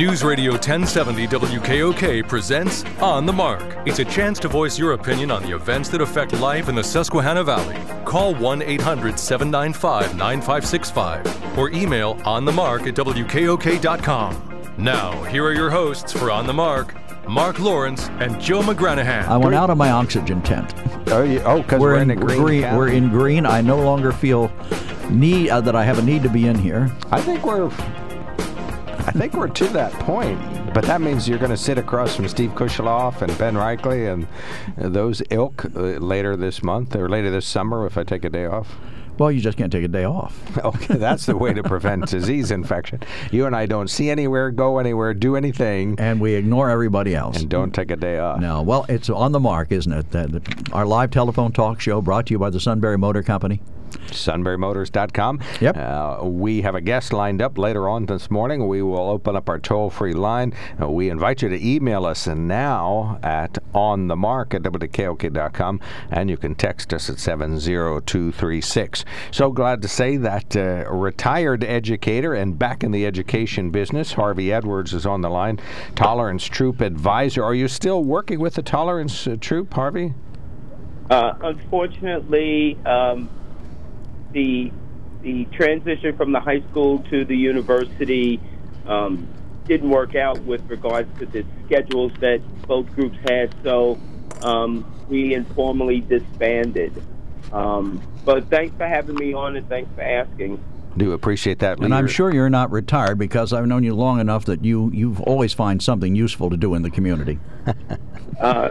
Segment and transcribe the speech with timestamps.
[0.00, 3.86] News Radio 1070 WKOK presents On the Mark.
[3.86, 6.82] It's a chance to voice your opinion on the events that affect life in the
[6.82, 7.76] Susquehanna Valley.
[8.06, 14.74] Call 1 800 795 9565 or email onthemark at WKOK.com.
[14.78, 16.94] Now, here are your hosts for On the Mark
[17.28, 19.28] Mark Lawrence and Joe McGranahan.
[19.28, 20.72] I went out of my oxygen tent.
[21.08, 22.42] Oh, you, oh, because we're, We're in, in a green.
[22.42, 22.62] green.
[22.62, 22.78] county.
[22.78, 23.44] We're in green.
[23.44, 24.50] I no longer feel
[25.10, 26.90] need uh, that I have a need to be in here.
[27.12, 27.70] I think we're.
[29.06, 30.38] I think we're to that point,
[30.74, 34.26] but that means you're going to sit across from Steve Kushaloff and Ben Reichley and
[34.94, 38.46] those ilk uh, later this month or later this summer if I take a day
[38.46, 38.76] off.
[39.18, 40.38] Well, you just can't take a day off.
[40.64, 43.00] Okay, that's the way to prevent disease infection.
[43.30, 47.38] You and I don't see anywhere, go anywhere, do anything, And we ignore everybody else.
[47.40, 48.40] and don't take a day off.
[48.40, 50.10] No, well, it's on the mark, isn't it?
[50.12, 53.60] That- Our live telephone talk show brought to you by the Sunbury Motor Company.
[53.90, 55.40] sunburymotors.com.
[55.60, 55.76] Yep.
[55.76, 58.68] Uh, we have a guest lined up later on this morning.
[58.68, 60.54] We will open up our toll-free line.
[60.80, 65.80] Uh, we invite you to email us now at onthemark at wkok.com,
[66.10, 69.04] and you can text us at 70236.
[69.30, 74.52] So glad to say that uh, retired educator and back in the education business, Harvey
[74.52, 75.60] Edwards is on the line,
[75.94, 77.44] Tolerance Troop Advisor.
[77.44, 80.14] Are you still working with the Tolerance uh, Troop, Harvey?
[81.10, 83.28] Uh, unfortunately, um,
[84.32, 84.72] the
[85.22, 88.40] the transition from the high school to the university
[88.86, 89.28] um,
[89.66, 93.54] didn't work out with regards to the schedules that both groups had.
[93.62, 93.98] So
[94.42, 97.02] um, we informally disbanded.
[97.52, 100.62] Um, but thanks for having me on, and thanks for asking.
[100.96, 101.78] Do appreciate that.
[101.78, 105.20] And I'm sure you're not retired because I've known you long enough that you you've
[105.20, 107.38] always find something useful to do in the community.
[108.40, 108.70] Uh,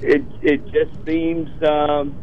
[0.00, 2.16] it it just seems um,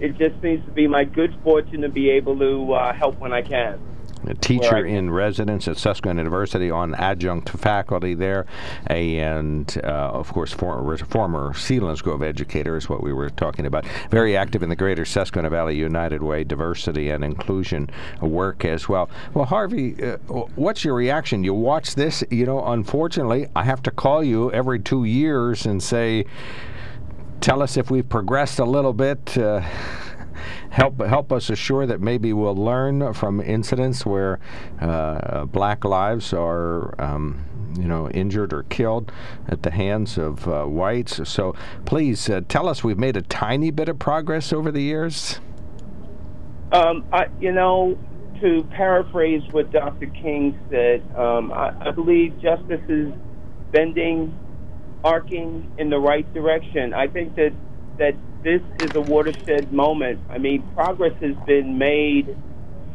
[0.00, 3.32] it just seems to be my good fortune to be able to uh, help when
[3.32, 3.80] I can.
[4.26, 8.46] a teacher in residence at Susquehanna University on adjunct faculty there,
[8.86, 13.86] and uh, of course for, former Selinsgrove educator is what we were talking about.
[14.10, 19.08] Very active in the Greater Susquehanna Valley United Way diversity and inclusion work as well.
[19.34, 20.16] Well, Harvey, uh,
[20.56, 21.44] what's your reaction?
[21.44, 22.64] You watch this, you know.
[22.66, 26.26] Unfortunately, I have to call you every two years and say,
[27.40, 29.62] "Tell us if we've progressed a little bit." Uh,
[30.70, 34.38] help help us assure that maybe we'll learn from incidents where
[34.80, 37.44] uh, black lives are um,
[37.78, 39.12] you know injured or killed
[39.48, 41.28] at the hands of uh, whites.
[41.28, 41.54] So
[41.84, 45.40] please uh, tell us we've made a tiny bit of progress over the years.
[46.72, 47.98] Um, I, you know,
[48.40, 50.06] to paraphrase what Dr.
[50.06, 53.12] King said, um, I, I believe justice is
[53.72, 54.38] bending,
[55.04, 56.94] arcing in the right direction.
[56.94, 57.52] I think that
[57.98, 60.20] that this is a watershed moment.
[60.30, 62.36] I mean, progress has been made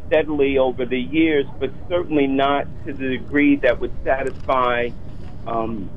[0.06, 4.90] steadily over the years, but certainly not to the degree that would satisfy
[5.46, 5.90] um,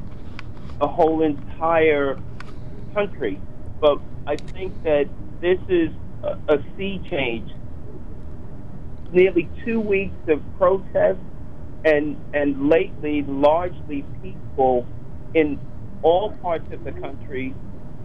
[0.81, 2.19] a whole entire
[2.93, 3.41] country.
[3.79, 5.09] But I think that
[5.41, 5.89] this is
[6.23, 7.49] a, a sea change.
[9.11, 11.19] Nearly two weeks of protest
[11.85, 14.85] and and lately largely peaceful
[15.33, 15.59] in
[16.03, 17.53] all parts of the country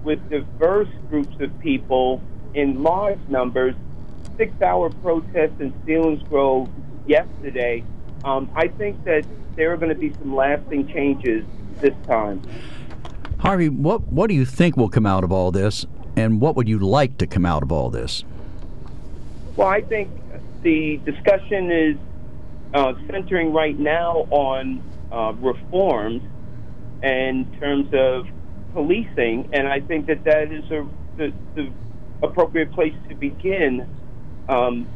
[0.05, 2.21] with diverse groups of people
[2.55, 3.75] in large numbers.
[4.37, 6.71] Six hour protests in Selinsgrove
[7.07, 7.85] yesterday.
[8.25, 9.25] Um, I think that
[9.57, 11.45] there are going to be some lasting changes
[11.81, 12.43] this time.
[13.39, 15.85] Harvey, what what do you think will come out of all this,
[16.17, 18.25] and what would you like to come out of all this?
[19.57, 20.11] Well, I think
[20.63, 21.97] the discussion is
[22.73, 26.23] uh, centering right now on uh, reforms
[27.03, 28.27] in terms of
[28.73, 31.73] policing, and I think that that is a, the, the
[32.23, 33.89] appropriate place to begin.
[34.49, 34.87] Um,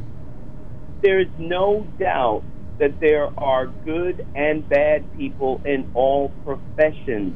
[1.03, 2.43] there is no doubt
[2.79, 7.35] that there are good and bad people in all professions.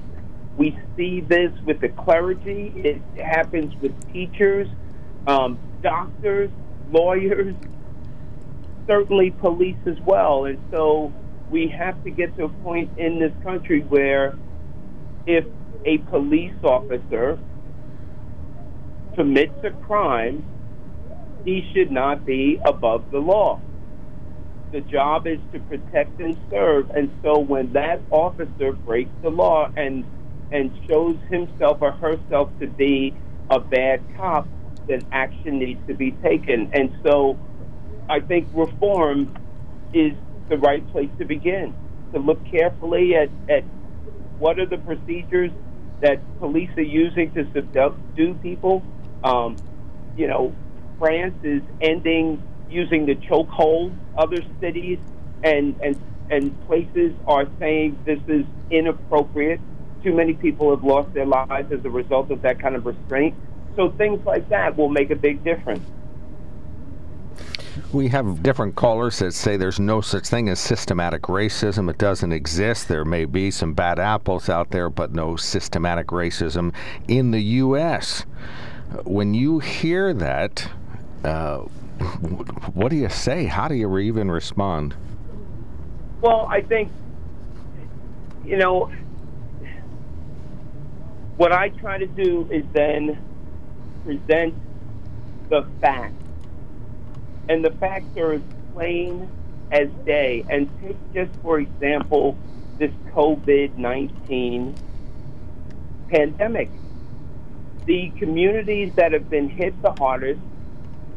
[0.56, 2.72] We see this with the clergy.
[2.76, 4.68] It happens with teachers,
[5.26, 6.50] um, doctors,
[6.90, 7.54] lawyers,
[8.86, 10.44] certainly police as well.
[10.44, 11.12] And so
[11.50, 14.34] we have to get to a point in this country where
[15.26, 15.44] if
[15.84, 17.38] a police officer
[19.14, 20.44] commits a crime,
[21.44, 23.60] he should not be above the law.
[24.72, 29.70] The job is to protect and serve, and so when that officer breaks the law
[29.76, 30.04] and
[30.52, 33.14] and shows himself or herself to be
[33.50, 34.48] a bad cop,
[34.88, 36.70] then action needs to be taken.
[36.72, 37.38] And so
[38.08, 39.36] I think reform
[39.92, 40.12] is
[40.48, 41.74] the right place to begin,
[42.12, 43.64] to look carefully at, at
[44.40, 45.52] what are the procedures
[46.00, 48.82] that police are using to subdue people.
[49.22, 49.56] Um,
[50.16, 50.54] you know,
[50.98, 53.94] France is ending using the chokehold.
[54.16, 54.98] Other cities
[55.42, 56.00] and, and,
[56.30, 59.60] and places are saying this is inappropriate.
[60.02, 63.34] Too many people have lost their lives as a result of that kind of restraint.
[63.76, 65.86] So things like that will make a big difference.
[67.92, 71.90] We have different callers that say there's no such thing as systematic racism.
[71.90, 72.88] It doesn't exist.
[72.88, 76.72] There may be some bad apples out there, but no systematic racism
[77.08, 78.24] in the U.S.
[79.04, 80.68] When you hear that,
[81.24, 81.58] uh,
[82.74, 83.44] what do you say?
[83.44, 84.94] How do you even respond?
[86.20, 86.90] Well, I think,
[88.44, 88.90] you know,
[91.36, 93.18] what I try to do is then
[94.04, 94.54] present
[95.48, 96.19] the facts
[97.50, 98.42] and the facts are as
[98.72, 99.28] plain
[99.72, 100.44] as day.
[100.48, 102.38] And take just for example
[102.78, 104.76] this COVID 19
[106.08, 106.70] pandemic.
[107.86, 110.40] The communities that have been hit the hardest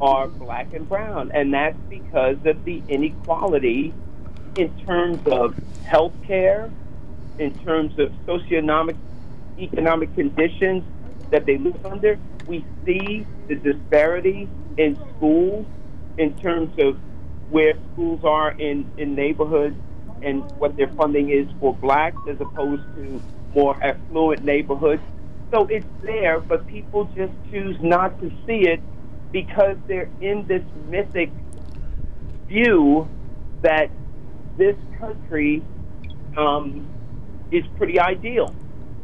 [0.01, 3.93] are black and brown, and that's because of the inequality
[4.57, 6.71] in terms of health care,
[7.37, 8.97] in terms of socioeconomic
[9.59, 10.83] economic conditions
[11.29, 12.17] that they live under.
[12.47, 15.67] We see the disparity in schools
[16.17, 16.97] in terms of
[17.49, 19.75] where schools are in, in neighborhoods
[20.21, 23.21] and what their funding is for blacks as opposed to
[23.53, 25.01] more affluent neighborhoods.
[25.51, 28.81] So it's there, but people just choose not to see it
[29.31, 31.29] because they're in this mythic
[32.47, 33.07] view
[33.61, 33.89] that
[34.57, 35.63] this country
[36.37, 36.87] um,
[37.51, 38.55] is pretty ideal.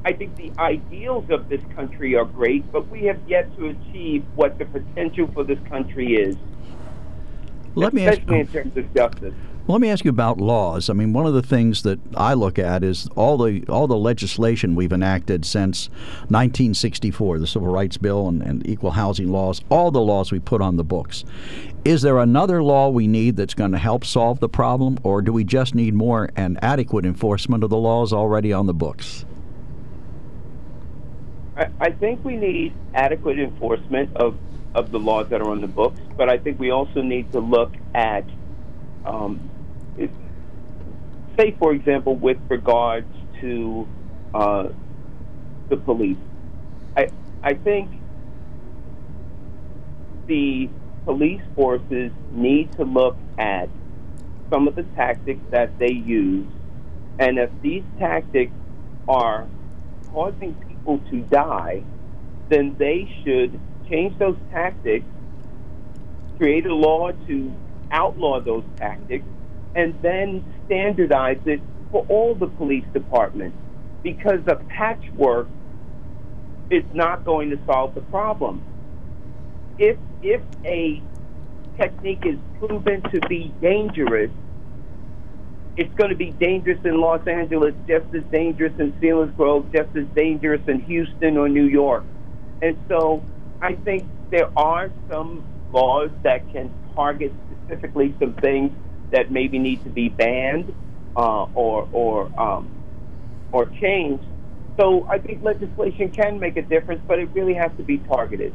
[0.05, 4.25] I think the ideals of this country are great, but we have yet to achieve
[4.35, 6.37] what the potential for this country is
[7.75, 9.33] let me ask, in terms of justice.
[9.69, 10.89] Let me ask you about laws.
[10.89, 13.95] I mean, one of the things that I look at is all the all the
[13.95, 15.89] legislation we've enacted since
[16.29, 20.59] 1964, the Civil Rights Bill and, and equal housing laws, all the laws we put
[20.59, 21.23] on the books.
[21.85, 25.31] Is there another law we need that's going to help solve the problem, or do
[25.31, 29.23] we just need more and adequate enforcement of the laws already on the books?
[31.79, 34.35] I think we need adequate enforcement of
[34.75, 37.39] of the laws that are on the books, but I think we also need to
[37.39, 38.23] look at,
[39.05, 39.49] um,
[41.37, 43.07] say, for example, with regards
[43.41, 43.87] to
[44.33, 44.67] uh,
[45.69, 46.17] the police.
[46.95, 47.09] I
[47.41, 47.89] I think
[50.27, 50.69] the
[51.05, 53.69] police forces need to look at
[54.51, 56.47] some of the tactics that they use,
[57.17, 58.53] and if these tactics
[59.07, 59.47] are
[60.11, 61.83] causing people to die,
[62.49, 63.59] then they should
[63.89, 65.05] change those tactics,
[66.37, 67.53] create a law to
[67.91, 69.25] outlaw those tactics,
[69.75, 73.57] and then standardize it for all the police departments
[74.03, 75.47] because a patchwork
[76.69, 78.63] is not going to solve the problem.
[79.77, 81.01] If if a
[81.79, 84.31] technique is proven to be dangerous,
[85.77, 90.05] it's going to be dangerous in Los Angeles, just as dangerous in Selinsgrove, just as
[90.13, 92.03] dangerous in Houston or New York.
[92.61, 93.23] And so
[93.61, 98.71] I think there are some laws that can target specifically some things
[99.11, 100.73] that maybe need to be banned
[101.15, 102.71] uh, or or um,
[103.51, 104.25] or changed.
[104.79, 108.53] So I think legislation can make a difference, but it really has to be targeted.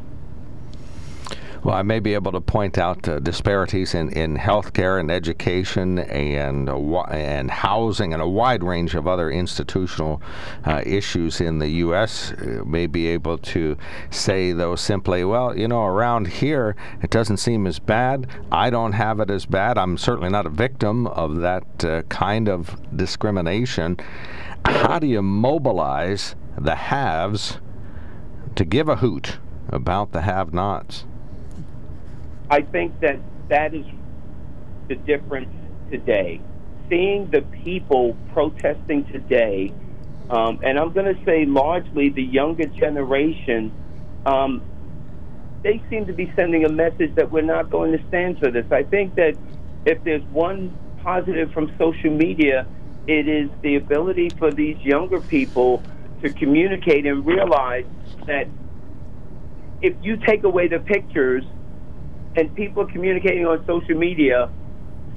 [1.65, 5.99] Well, I may be able to point out uh, disparities in, in healthcare and education
[5.99, 10.21] and uh, and housing and a wide range of other institutional
[10.67, 12.33] uh, issues in the U.S.
[12.33, 13.79] Uh, may be able to
[14.11, 18.27] say, though, simply, well, you know, around here it doesn't seem as bad.
[18.53, 19.79] I don't have it as bad.
[19.79, 23.97] I'm certainly not a victim of that uh, kind of discrimination.
[24.67, 27.59] How do you mobilize the haves
[28.55, 29.39] to give a hoot
[29.71, 31.07] about the have-nots?
[32.51, 33.87] I think that that is
[34.89, 35.51] the difference
[35.91, 36.41] today.
[36.89, 39.73] Seeing the people protesting today,
[40.29, 43.73] um, and I'm going to say largely the younger generation,
[44.27, 44.63] um,
[45.63, 48.67] they seem to be sending a message that we're not going to stand for this.
[48.71, 49.37] I think that
[49.87, 52.67] if there's one positive from social media,
[53.07, 55.83] it is the ability for these younger people
[56.23, 57.85] to communicate and realize
[58.27, 58.49] that
[59.81, 61.45] if you take away the pictures
[62.37, 64.51] and people communicating on social media,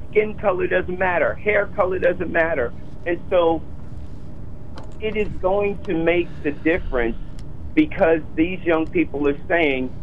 [0.09, 2.73] skin color doesn't matter, hair color doesn't matter.
[3.05, 3.61] And so
[4.99, 7.17] it is going to make the difference
[7.73, 9.93] because these young people are saying,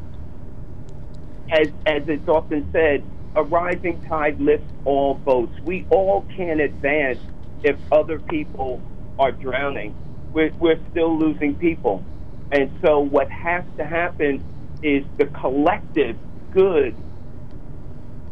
[1.50, 3.04] as, as it's often said,
[3.36, 5.52] a rising tide lifts all boats.
[5.64, 7.18] We all can advance
[7.64, 8.80] if other people
[9.18, 9.94] are drowning.
[10.32, 12.04] We're, we're still losing people.
[12.52, 14.44] And so what has to happen
[14.82, 16.16] is the collective
[16.54, 16.96] good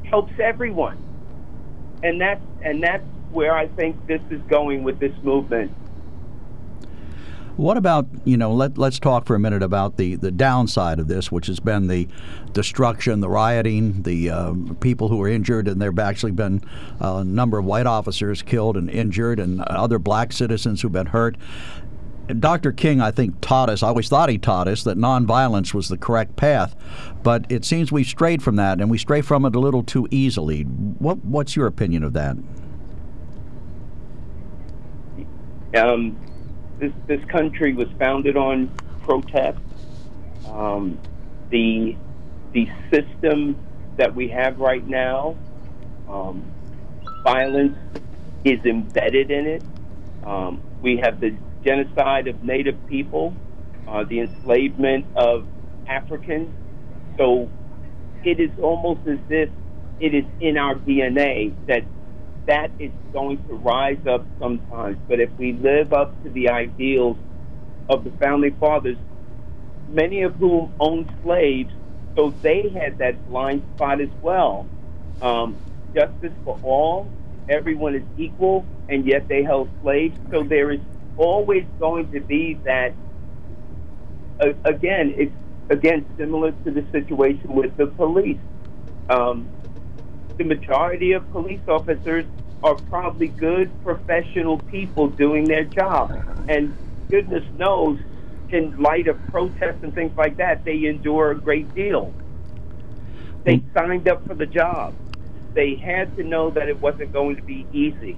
[0.05, 0.99] helps everyone.
[2.03, 5.73] And that's and that's where I think this is going with this movement.
[7.57, 8.53] What about you know?
[8.53, 11.87] Let Let's talk for a minute about the the downside of this, which has been
[11.87, 12.09] the
[12.53, 16.63] destruction, the rioting, the uh, people who were injured, and there have actually been
[16.99, 21.37] a number of white officers killed and injured, and other black citizens who've been hurt.
[22.39, 22.73] Dr.
[22.73, 25.99] King, I think, taught us, I always thought he taught us, that nonviolence was the
[25.99, 26.75] correct path.
[27.23, 30.07] But it seems we've strayed from that, and we stray from it a little too
[30.11, 30.63] easily.
[30.63, 32.37] What, what's your opinion of that?
[35.75, 36.17] Um,
[36.79, 38.71] this this country was founded on
[39.03, 39.59] protest.
[40.47, 40.99] Um,
[41.51, 41.97] the
[42.53, 43.57] the system
[43.97, 45.37] that we have right now,
[46.09, 46.45] um,
[47.25, 47.79] violence
[48.45, 49.63] is embedded in it.
[50.25, 53.35] Um, we have the genocide of Native people,
[53.89, 55.47] uh, the enslavement of
[55.89, 56.51] Africans.
[57.19, 57.51] So
[58.25, 59.51] it is almost as if
[60.01, 61.85] it is in our DNA that
[62.47, 64.99] that is going to rise up sometimes.
[65.09, 67.17] But if we live up to the ideals
[67.89, 68.99] of the founding fathers,
[69.89, 71.73] many of whom owned slaves,
[72.17, 74.69] so they had that blind spot as well.
[75.21, 75.61] Um,
[75.95, 77.11] justice for all,
[77.49, 80.17] everyone is equal, and yet they held slaves.
[80.31, 80.81] So there is
[81.17, 82.93] always going to be that.
[84.41, 85.33] Uh, again, it's
[85.71, 88.39] again similar to the situation with the police.
[89.09, 89.49] Um,
[90.37, 92.25] the majority of police officers
[92.63, 96.13] are probably good professional people doing their job.
[96.49, 96.77] And
[97.09, 97.99] goodness knows,
[98.51, 102.13] in light of protests and things like that, they endure a great deal.
[103.45, 103.75] They mm.
[103.75, 104.95] signed up for the job.
[105.55, 108.17] They had to know that it wasn't going to be easy.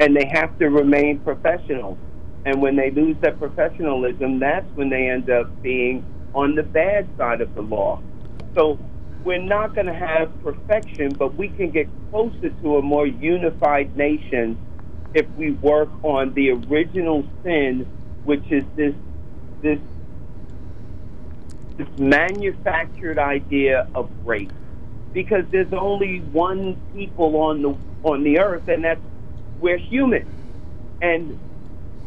[0.00, 1.98] And they have to remain professional.
[2.46, 7.08] And when they lose that professionalism, that's when they end up being on the bad
[7.18, 8.00] side of the law.
[8.54, 8.78] So
[9.24, 13.96] we're not going to have perfection, but we can get closer to a more unified
[13.96, 14.56] nation
[15.12, 17.84] if we work on the original sin,
[18.22, 18.94] which is this
[19.60, 19.80] this
[21.78, 24.48] this manufactured idea of race.
[25.12, 29.00] Because there's only one people on the on the earth, and that's
[29.58, 30.28] we're human.
[31.02, 31.40] And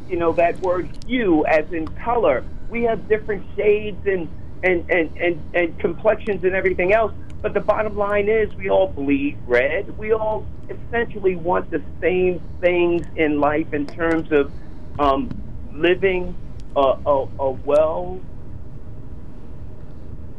[0.10, 4.30] you know that word hue, as in color, we have different shades and
[4.64, 7.14] and, and, and, and complexions and everything else.
[7.42, 9.98] But the bottom line is, we all bleed red.
[9.98, 14.52] We all essentially want the same things in life in terms of
[15.00, 15.30] um,
[15.74, 16.36] living
[16.76, 18.20] a, a, a well,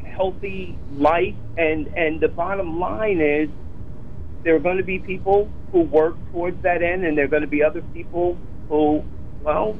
[0.05, 1.35] healthy life.
[1.57, 3.49] And, and the bottom line is,
[4.43, 7.43] there are going to be people who work towards that end, and there are going
[7.43, 8.37] to be other people
[8.69, 9.03] who,
[9.43, 9.77] well,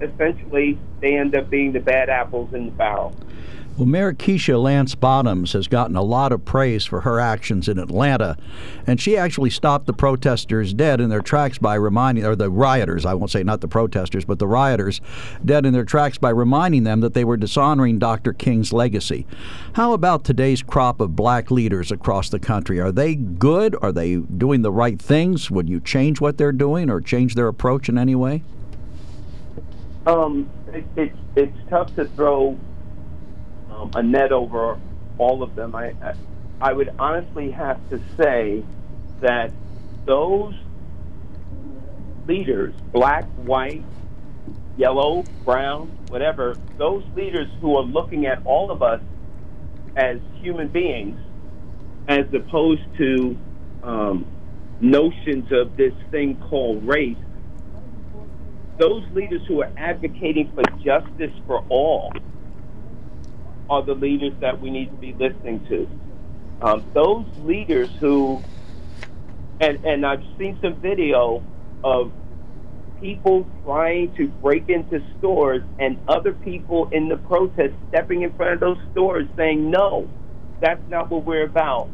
[0.00, 3.14] essentially, they end up being the bad apples in the barrel.
[3.78, 7.78] Well, Mayor Keisha Lance Bottoms has gotten a lot of praise for her actions in
[7.78, 8.36] Atlanta,
[8.86, 13.06] and she actually stopped the protesters dead in their tracks by reminding, or the rioters,
[13.06, 15.00] I won't say not the protesters, but the rioters,
[15.42, 18.34] dead in their tracks by reminding them that they were dishonoring Dr.
[18.34, 19.26] King's legacy.
[19.72, 22.78] How about today's crop of black leaders across the country?
[22.78, 23.74] Are they good?
[23.80, 25.50] Are they doing the right things?
[25.50, 28.42] Would you change what they're doing or change their approach in any way?
[30.06, 32.58] Um, it, it, it's tough to throw
[33.70, 34.78] um, a net over
[35.18, 35.74] all of them.
[35.74, 35.94] I,
[36.60, 38.64] I would honestly have to say
[39.20, 39.52] that
[40.06, 40.54] those
[42.26, 43.84] leaders, black, white,
[44.76, 49.00] yellow, brown, whatever, those leaders who are looking at all of us
[49.96, 51.18] as human beings,
[52.08, 53.36] as opposed to
[53.82, 54.26] um,
[54.80, 57.16] notions of this thing called race,
[58.78, 62.12] those leaders who are advocating for justice for all
[63.68, 65.88] are the leaders that we need to be listening to.
[66.60, 68.42] Um, those leaders who,
[69.60, 71.42] and, and I've seen some video
[71.82, 72.12] of
[73.00, 78.54] people trying to break into stores and other people in the protest stepping in front
[78.54, 80.08] of those stores saying, no,
[80.60, 81.88] that's not what we're about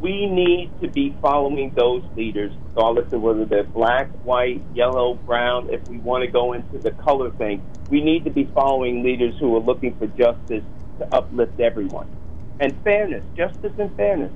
[0.00, 5.68] we need to be following those leaders, regardless of whether they're black, white, yellow, brown.
[5.70, 9.34] If we want to go into the color thing, we need to be following leaders
[9.38, 10.64] who are looking for justice
[10.98, 12.08] to uplift everyone
[12.60, 14.32] and fairness, justice and fairness.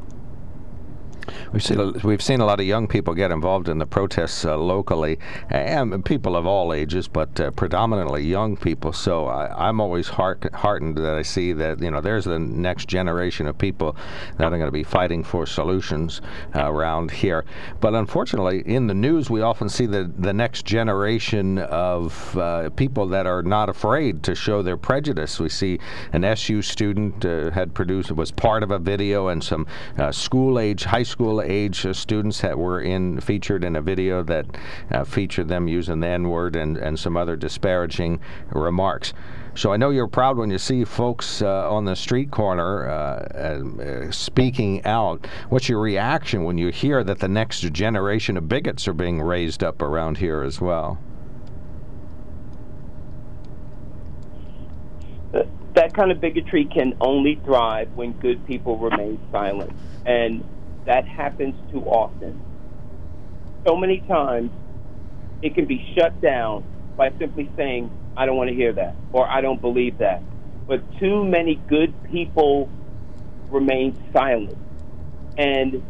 [1.52, 4.56] We've seen we've seen a lot of young people get involved in the protests uh,
[4.56, 5.18] locally,
[5.48, 8.92] and people of all ages, but uh, predominantly young people.
[8.92, 12.86] So I, am always heart, heartened that I see that you know there's the next
[12.86, 13.96] generation of people
[14.38, 16.20] that are going to be fighting for solutions
[16.54, 17.44] uh, around here.
[17.80, 23.06] But unfortunately, in the news, we often see the the next generation of uh, people
[23.08, 25.38] that are not afraid to show their prejudice.
[25.40, 25.78] We see
[26.12, 29.66] an SU student uh, had produced was part of a video, and some
[29.98, 34.22] uh, school age, high school age uh, students that were in featured in a video
[34.22, 34.46] that
[34.90, 39.12] uh, featured them using the N word and and some other disparaging remarks.
[39.54, 42.92] So I know you're proud when you see folks uh, on the street corner uh,
[42.94, 45.26] uh, speaking out.
[45.50, 49.62] What's your reaction when you hear that the next generation of bigots are being raised
[49.62, 50.98] up around here as well?
[55.74, 59.72] That kind of bigotry can only thrive when good people remain silent.
[60.04, 60.44] And
[60.86, 62.40] that happens too often.
[63.66, 64.50] So many times
[65.42, 66.64] it can be shut down
[66.96, 70.22] by simply saying, I don't want to hear that, or I don't believe that.
[70.66, 72.70] But too many good people
[73.50, 74.58] remain silent.
[75.36, 75.82] And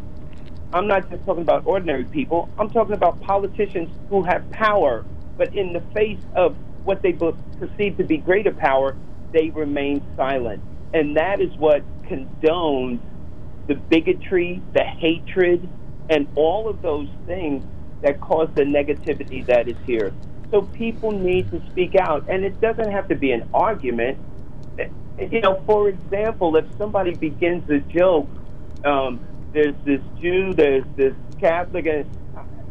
[0.73, 5.05] I'm not just talking about ordinary people, I'm talking about politicians who have power,
[5.37, 8.97] but in the face of what they perceive to be greater power,
[9.33, 10.63] they remain silent.
[10.93, 13.01] And that is what condones
[13.67, 15.69] the bigotry, the hatred,
[16.09, 17.65] and all of those things
[18.03, 20.13] that cause the negativity that is here.
[20.51, 24.19] So people need to speak out, and it doesn't have to be an argument.
[25.19, 28.29] You know, for example, if somebody begins a joke,
[28.85, 29.21] um,
[29.53, 32.11] there's this Jew, there's this Catholic, and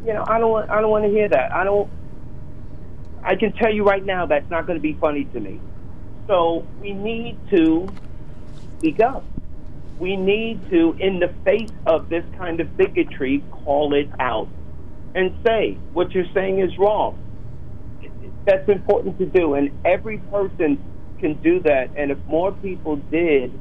[0.05, 1.53] you know, I don't, want, I don't want to hear that.
[1.53, 1.89] I don't.
[3.24, 5.60] I can tell you right now that's not going to be funny to me.
[6.27, 7.88] So we need to
[8.77, 9.24] speak up.
[9.99, 14.47] We need to, in the face of this kind of bigotry, call it out
[15.13, 17.17] and say what you're saying is wrong
[18.49, 20.83] that's important to do, and every person
[21.19, 21.91] can do that.
[21.95, 23.51] And if more people did,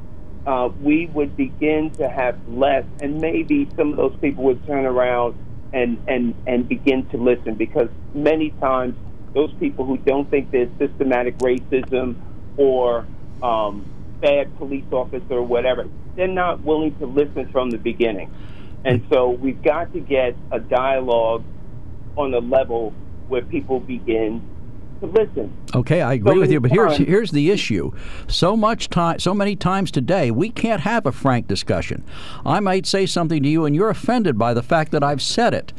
[0.47, 4.87] uh, we would begin to have less, and maybe some of those people would turn
[4.87, 5.37] around
[5.72, 7.55] and and and begin to listen.
[7.55, 8.96] Because many times,
[9.35, 12.16] those people who don't think there's systematic racism
[12.57, 13.07] or
[13.42, 13.85] um,
[14.20, 18.31] bad police officer or whatever, they're not willing to listen from the beginning.
[18.85, 21.44] And so we've got to get a dialogue
[22.16, 22.94] on a level
[23.28, 24.42] where people begin
[25.03, 25.53] listen.
[25.75, 27.93] Okay, I agree so with you, but here's here's the issue.
[28.27, 32.05] So much time, so many times today, we can't have a frank discussion.
[32.45, 35.55] I might say something to you, and you're offended by the fact that I've said
[35.55, 35.73] it.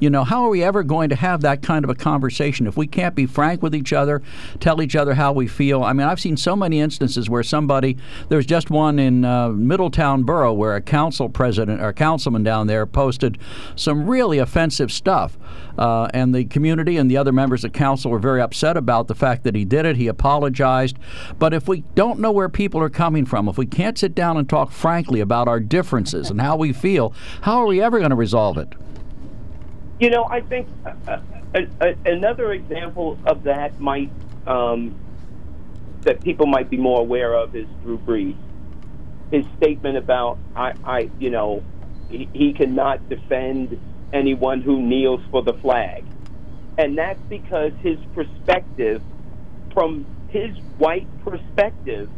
[0.00, 2.76] You know, how are we ever going to have that kind of a conversation if
[2.76, 4.22] we can't be frank with each other,
[4.60, 5.82] tell each other how we feel?
[5.82, 7.96] I mean, I've seen so many instances where somebody,
[8.28, 12.86] there's just one in uh, Middletown Borough where a council president or councilman down there
[12.86, 13.38] posted
[13.76, 15.38] some really offensive stuff,
[15.78, 19.14] uh, and the community and the other members of council were very upset about the
[19.14, 19.96] fact that he did it.
[19.96, 20.98] He apologized,
[21.38, 24.36] but if we don't know where people are coming from, if we can't sit down
[24.36, 28.10] and talk frankly about our differences and how we feel, how are we ever going
[28.10, 28.72] to resolve it?
[30.00, 30.68] You know, I think
[31.06, 31.18] uh,
[31.54, 34.10] uh, another example of that might
[34.46, 34.94] um,
[36.02, 38.36] that people might be more aware of is Drew Brees.
[39.30, 41.62] His statement about I, I you know,
[42.10, 43.80] he, he cannot defend
[44.12, 46.04] anyone who kneels for the flag,
[46.78, 49.02] and that's because his perspective,
[49.72, 52.08] from his white perspective,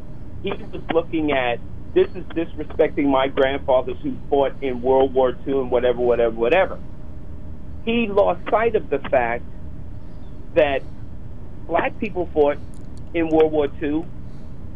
[0.43, 1.59] he was looking at
[1.95, 6.79] this is disrespecting my grandfathers who fought in World War II and whatever, whatever, whatever
[7.87, 9.45] he lost sight of the fact
[10.55, 10.83] that
[11.67, 12.59] black people fought
[13.15, 14.05] in World War II,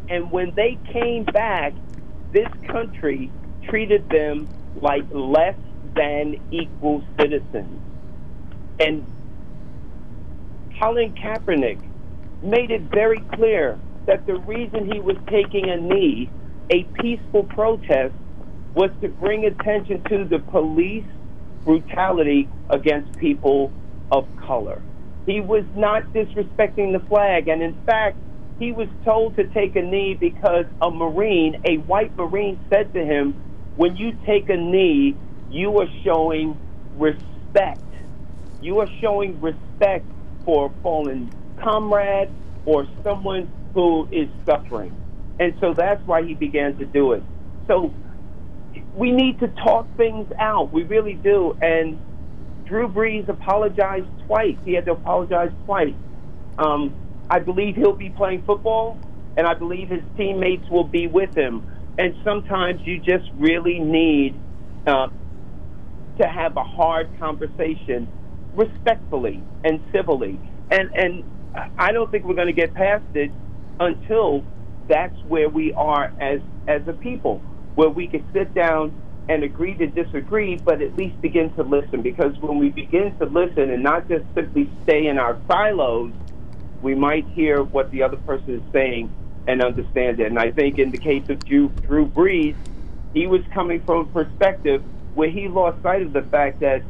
[0.09, 1.75] and when they came back,
[2.33, 3.31] this country
[3.69, 4.49] treated them
[4.81, 5.57] like less
[5.95, 7.81] than equal citizens.
[8.79, 9.05] And
[10.81, 11.79] Colin Kaepernick
[12.43, 16.31] made it very clear that the reason he was taking a knee,
[16.73, 18.15] a peaceful protest,
[18.75, 21.05] was to bring attention to the police
[21.65, 23.73] brutality against people
[24.11, 24.81] of color.
[25.27, 28.17] He was not disrespecting the flag, and in fact,
[28.59, 33.05] he was told to take a knee because a Marine, a white Marine, said to
[33.05, 33.35] him,
[33.77, 35.17] When you take a knee,
[35.51, 36.59] you are showing
[36.95, 37.83] respect.
[38.61, 40.11] You are showing respect
[40.51, 41.31] for a fallen
[41.63, 42.29] comrade
[42.67, 44.93] or someone who is suffering.
[45.39, 47.23] And so that's why he began to do it.
[47.69, 47.95] So
[48.97, 50.73] we need to talk things out.
[50.73, 51.57] We really do.
[51.63, 52.01] And
[52.67, 54.57] Drew Brees apologized twice.
[54.65, 55.95] He had to apologize twice.
[56.59, 56.97] Um,
[57.31, 58.99] I believe he'll be playing football,
[59.37, 61.65] and I believe his teammates will be with him.
[61.97, 64.35] And sometimes you just really need
[64.85, 65.11] uh,
[66.21, 68.09] to have a hard conversation
[68.61, 70.41] respectfully and civilly.
[70.71, 71.25] And and
[71.79, 73.33] I don't think we're going to get past it
[73.81, 74.45] until
[74.89, 77.43] that's where we are as as a people,
[77.75, 78.95] where we can sit down
[79.29, 82.03] and agree to disagree, but at least begin to listen.
[82.03, 86.13] Because when we begin to listen and not just simply stay in our silos,
[86.83, 89.13] we might hear what the other person is saying
[89.47, 90.27] and understand it.
[90.27, 92.57] And I think in the case of Drew, Drew Brees,
[93.15, 94.83] he was coming from a perspective
[95.15, 96.83] where he lost sight of the fact that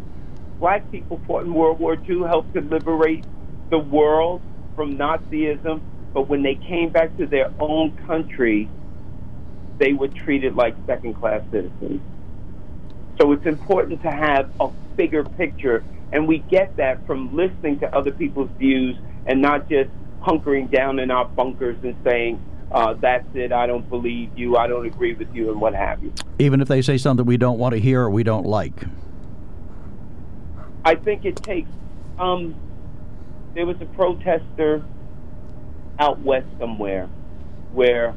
[0.61, 3.25] black people fought in World War II, helped to liberate
[3.71, 4.43] the world
[4.77, 5.81] from Nazism,
[6.13, 8.69] but when they came back to their own country,
[9.79, 12.03] they were treated like second class citizens.
[13.19, 17.95] So it's important to have a bigger picture, and we get that from listening to
[17.95, 18.97] other people's views
[19.27, 23.89] and not just hunkering down in our bunkers and saying, uh, that's it, I don't
[23.89, 26.13] believe you, I don't agree with you, and what have you.
[26.39, 28.85] Even if they say something we don't want to hear or we don't like.
[30.85, 31.71] I think it takes.
[32.19, 32.55] Um,
[33.55, 34.85] there was a protester
[35.99, 37.07] out west somewhere
[37.73, 38.15] where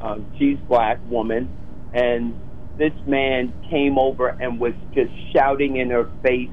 [0.00, 1.48] um, she's black woman,
[1.92, 2.38] and
[2.76, 6.50] this man came over and was just shouting in her face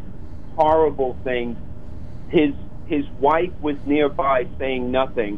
[0.56, 1.58] horrible things.
[2.30, 2.54] His
[2.88, 5.38] his wife was nearby saying nothing.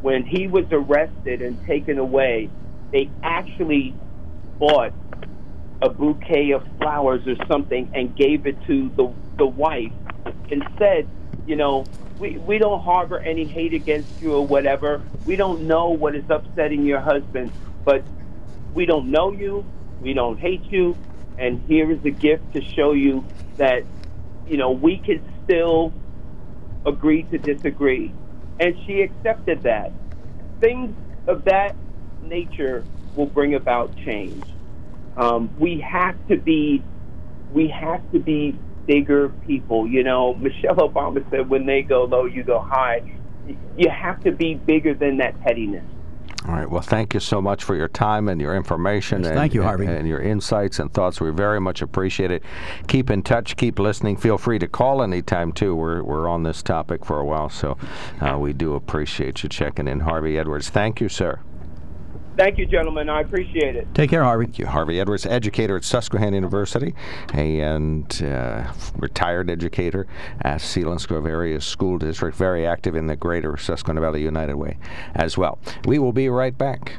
[0.00, 2.50] When he was arrested and taken away,
[2.92, 3.94] they actually
[4.58, 4.92] bought
[5.80, 9.92] a bouquet of flowers or something and gave it to the the wife
[10.50, 11.08] and said,
[11.46, 11.86] you know,
[12.18, 15.02] we, we don't harbor any hate against you or whatever.
[15.24, 17.52] We don't know what is upsetting your husband,
[17.84, 18.02] but
[18.74, 19.64] we don't know you.
[20.00, 20.96] We don't hate you.
[21.38, 23.24] And here is a gift to show you
[23.56, 23.84] that,
[24.48, 25.92] you know, we can still
[26.84, 28.12] agree to disagree.
[28.58, 29.92] And she accepted that.
[30.60, 30.96] Things
[31.28, 31.76] of that
[32.22, 34.44] nature will bring about change.
[35.18, 36.82] Um, we have to be,
[37.52, 39.86] we have to be bigger people.
[39.86, 43.02] You know, Michelle Obama said, "When they go low, you go high."
[43.78, 45.84] You have to be bigger than that pettiness.
[46.46, 46.70] All right.
[46.70, 49.22] Well, thank you so much for your time and your information.
[49.22, 49.86] Yes, and, thank you, Harvey.
[49.86, 51.20] And, and, your insights and thoughts.
[51.20, 52.42] We very much appreciate it.
[52.86, 53.56] Keep in touch.
[53.56, 54.16] Keep listening.
[54.16, 55.74] Feel free to call anytime, too.
[55.74, 57.76] We're, we're on this topic for a while, so
[58.20, 60.00] uh, we do appreciate you checking in.
[60.00, 61.40] Harvey Edwards, thank you, sir.
[62.38, 63.08] Thank you, gentlemen.
[63.08, 63.92] I appreciate it.
[63.94, 64.44] Take care, Harvey.
[64.44, 64.66] Thank you.
[64.66, 66.94] Harvey Edwards, educator at Susquehanna University
[67.34, 70.06] and uh, retired educator
[70.42, 74.78] at Selinsgrove Area School District, very active in the greater Susquehanna Valley United Way
[75.16, 75.58] as well.
[75.84, 76.98] We will be right back.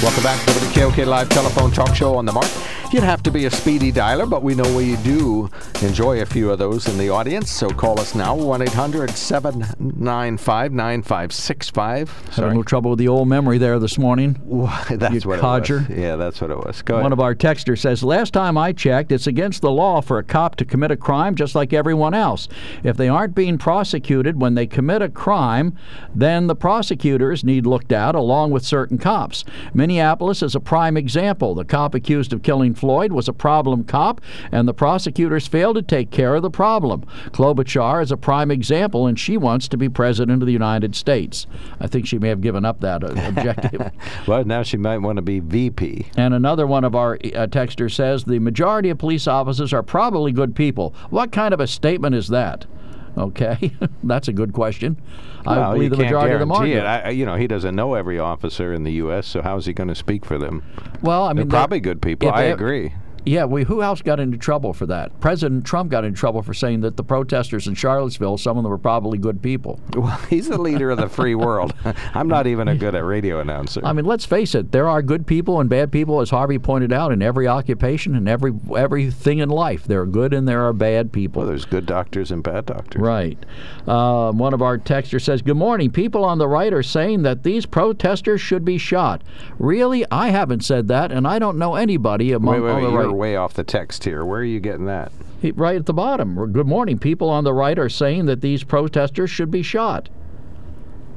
[0.00, 2.46] Welcome back to the KOK Live Telephone Talk Show on the Mark.
[2.90, 5.50] You'd have to be a speedy dialer, but we know we do
[5.82, 7.50] enjoy a few of those in the audience.
[7.50, 12.28] So call us now, 1 800 795 9565.
[12.30, 14.40] Had a little trouble with the old memory there this morning.
[14.90, 15.80] That's you what codger.
[15.82, 15.98] it was.
[15.98, 16.80] Yeah, that's what it was.
[16.80, 17.02] Go ahead.
[17.02, 20.24] One of our texters says, Last time I checked, it's against the law for a
[20.24, 22.48] cop to commit a crime just like everyone else.
[22.82, 25.76] If they aren't being prosecuted when they commit a crime,
[26.14, 29.44] then the prosecutors need looked at along with certain cops.
[29.74, 31.54] Minneapolis is a prime example.
[31.54, 34.20] The cop accused of killing Floyd was a problem cop,
[34.52, 37.04] and the prosecutors failed to take care of the problem.
[37.32, 41.46] Klobuchar is a prime example, and she wants to be president of the United States.
[41.80, 43.90] I think she may have given up that uh, objective.
[44.26, 46.06] well, now she might want to be VP.
[46.16, 50.32] And another one of our uh, texters says the majority of police officers are probably
[50.32, 50.94] good people.
[51.10, 52.66] What kind of a statement is that?
[53.16, 55.00] Okay, that's a good question.
[55.44, 56.64] Well, I believe the majority of them are.
[56.64, 59.72] I, you know, he doesn't know every officer in the U.S., so how is he
[59.72, 60.62] going to speak for them?
[61.02, 62.30] well, I They're mean, probably good people.
[62.30, 62.92] I agree.
[63.28, 65.20] Yeah, we, who else got into trouble for that?
[65.20, 68.70] President Trump got in trouble for saying that the protesters in Charlottesville, some of them
[68.70, 69.80] were probably good people.
[69.98, 71.74] Well, he's the leader of the free world.
[72.14, 73.80] I'm not even a good at radio announcer.
[73.84, 76.92] I mean, let's face it, there are good people and bad people, as Harvey pointed
[76.92, 79.84] out, in every occupation and every everything in life.
[79.84, 81.40] There are good and there are bad people.
[81.40, 83.02] Well, there's good doctors and bad doctors.
[83.02, 83.44] Right.
[83.88, 85.90] Uh, one of our texters says, Good morning.
[85.90, 89.22] People on the right are saying that these protesters should be shot.
[89.58, 90.04] Really?
[90.12, 93.17] I haven't said that, and I don't know anybody among Wait, wait, wait, the right.
[93.18, 94.24] Way off the text here.
[94.24, 95.12] Where are you getting that?
[95.54, 96.52] Right at the bottom.
[96.52, 96.98] Good morning.
[96.98, 100.08] People on the right are saying that these protesters should be shot.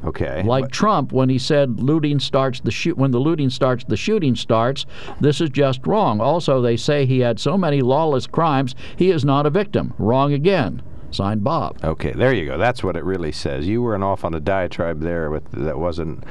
[0.04, 0.42] Okay.
[0.44, 3.98] Like But- Trump when he said looting starts the shoot when the looting starts the
[3.98, 4.86] shooting starts.
[5.20, 6.20] This is just wrong.
[6.20, 9.94] Also, they say he had so many lawless crimes he is not a victim.
[10.00, 10.82] Wrong again.
[11.12, 11.78] Signed Bob.
[11.84, 12.58] Okay, there you go.
[12.58, 13.68] That's what it really says.
[13.68, 16.24] You weren't off on a diatribe there with that wasn't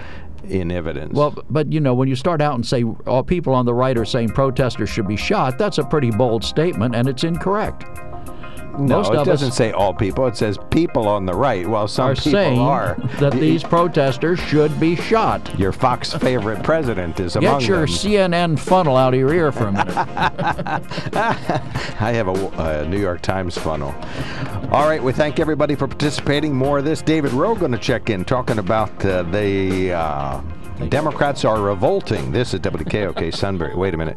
[0.44, 1.14] in evidence.
[1.14, 3.96] Well, but you know, when you start out and say all people on the right
[3.96, 7.84] are saying protesters should be shot, that's a pretty bold statement, and it's incorrect.
[8.78, 10.26] No, it doesn't say all people.
[10.26, 11.66] It says people on the right.
[11.68, 12.96] Well, some are people saying are.
[13.18, 15.58] that these protesters should be shot.
[15.58, 17.60] Your Fox favorite president is among them.
[17.60, 17.88] Get your them.
[17.88, 19.96] CNN funnel out of your ear for a minute.
[21.16, 23.94] I have a, a New York Times funnel.
[24.70, 26.54] All right, we thank everybody for participating.
[26.54, 27.02] More of this.
[27.02, 30.40] David Rowe going to check in talking about uh, the uh,
[30.88, 32.32] Democrats are revolting.
[32.32, 33.74] This is WKOK Sunbury.
[33.74, 34.16] Wait a minute.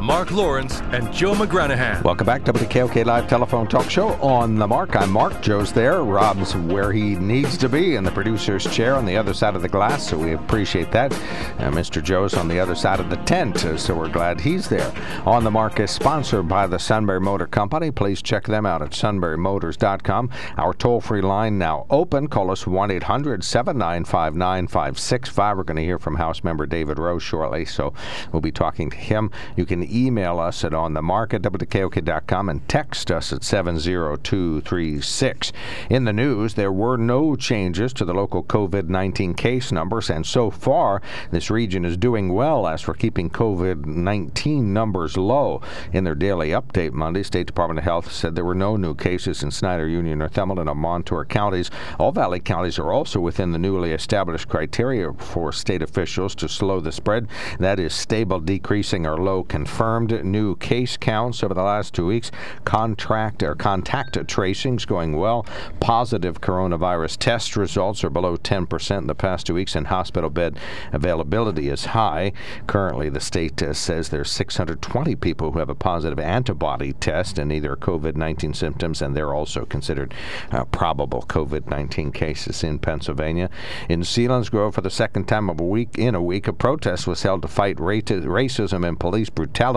[0.00, 2.04] Mark Lawrence and Joe McGranahan.
[2.04, 4.94] Welcome back to WKOK Live Telephone Talk Show on the Mark.
[4.94, 5.42] I'm Mark.
[5.42, 6.04] Joe's there.
[6.04, 9.62] Rob's where he needs to be in the producer's chair on the other side of
[9.62, 11.10] the glass, so we appreciate that.
[11.58, 12.02] Mr.
[12.02, 14.92] Joe's on the other side of the tent, uh, so we're glad he's there.
[15.26, 17.90] On the Mark is sponsored by the Sunbury Motor Company.
[17.90, 20.30] Please check them out at sunburymotors.com.
[20.58, 22.28] Our toll free line now open.
[22.28, 25.56] Call us 1 800 795 9565.
[25.56, 27.92] We're going to hear from House member David Rowe shortly, so
[28.32, 29.30] we'll be talking to him.
[29.56, 35.52] You can email us at onthemark at WKOK.com and text us at 70236.
[35.90, 40.26] In the news, there were no changes to the local COVID 19 case numbers, and
[40.26, 45.60] so far, this region is doing well as for keeping COVID 19 numbers low.
[45.92, 49.42] In their daily update Monday, State Department of Health said there were no new cases
[49.42, 51.70] in Snyder, Union, Northumberland, or Montour counties.
[51.98, 56.80] All Valley counties are also within the newly established criteria for state officials to slow
[56.80, 57.28] the spread.
[57.58, 59.42] That is stable, decreasing, or low
[59.78, 62.32] confirmed new case counts over the last two weeks.
[62.64, 65.46] Contract or contact tracings going well.
[65.78, 70.58] Positive coronavirus test results are below 10% in the past two weeks, and hospital bed
[70.92, 72.32] availability is high.
[72.66, 77.52] Currently, the state uh, says there's 620 people who have a positive antibody test and
[77.52, 80.12] either COVID 19 symptoms, and they're also considered
[80.50, 83.48] uh, probable COVID 19 cases in Pennsylvania.
[83.88, 87.22] In Selinsgrove, for the second time of a week in a week, a protest was
[87.22, 89.67] held to fight racism and police brutality.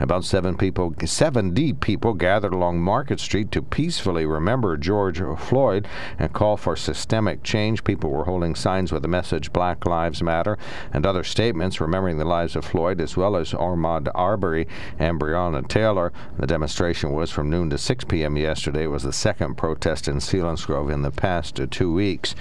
[0.00, 6.32] About seven people, 70 people gathered along Market Street to peacefully remember George Floyd and
[6.32, 7.84] call for systemic change.
[7.84, 10.58] People were holding signs with the message Black Lives Matter
[10.92, 14.66] and other statements remembering the lives of Floyd as well as Ahmaud Arbery
[14.98, 16.12] and Breonna Taylor.
[16.38, 18.36] The demonstration was from noon to 6 p.m.
[18.36, 18.84] yesterday.
[18.84, 22.34] It was the second protest in Selinsgrove in the past two weeks.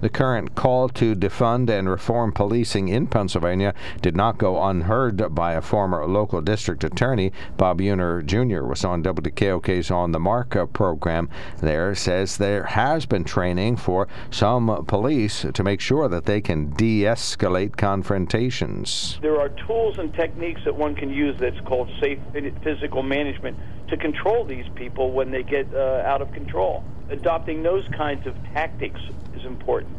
[0.00, 5.52] The current call to defund and reform policing in Pennsylvania did not go unheard by
[5.52, 7.32] a former local district attorney.
[7.56, 8.64] Bob Buehner Jr.
[8.64, 14.84] was on WKOK's On the Mark program there, says there has been training for some
[14.86, 19.18] police to make sure that they can de escalate confrontations.
[19.22, 22.18] There are tools and techniques that one can use that's called safe
[22.62, 26.84] physical management to control these people when they get uh, out of control.
[27.10, 29.00] Adopting those kinds of tactics
[29.34, 29.96] is important.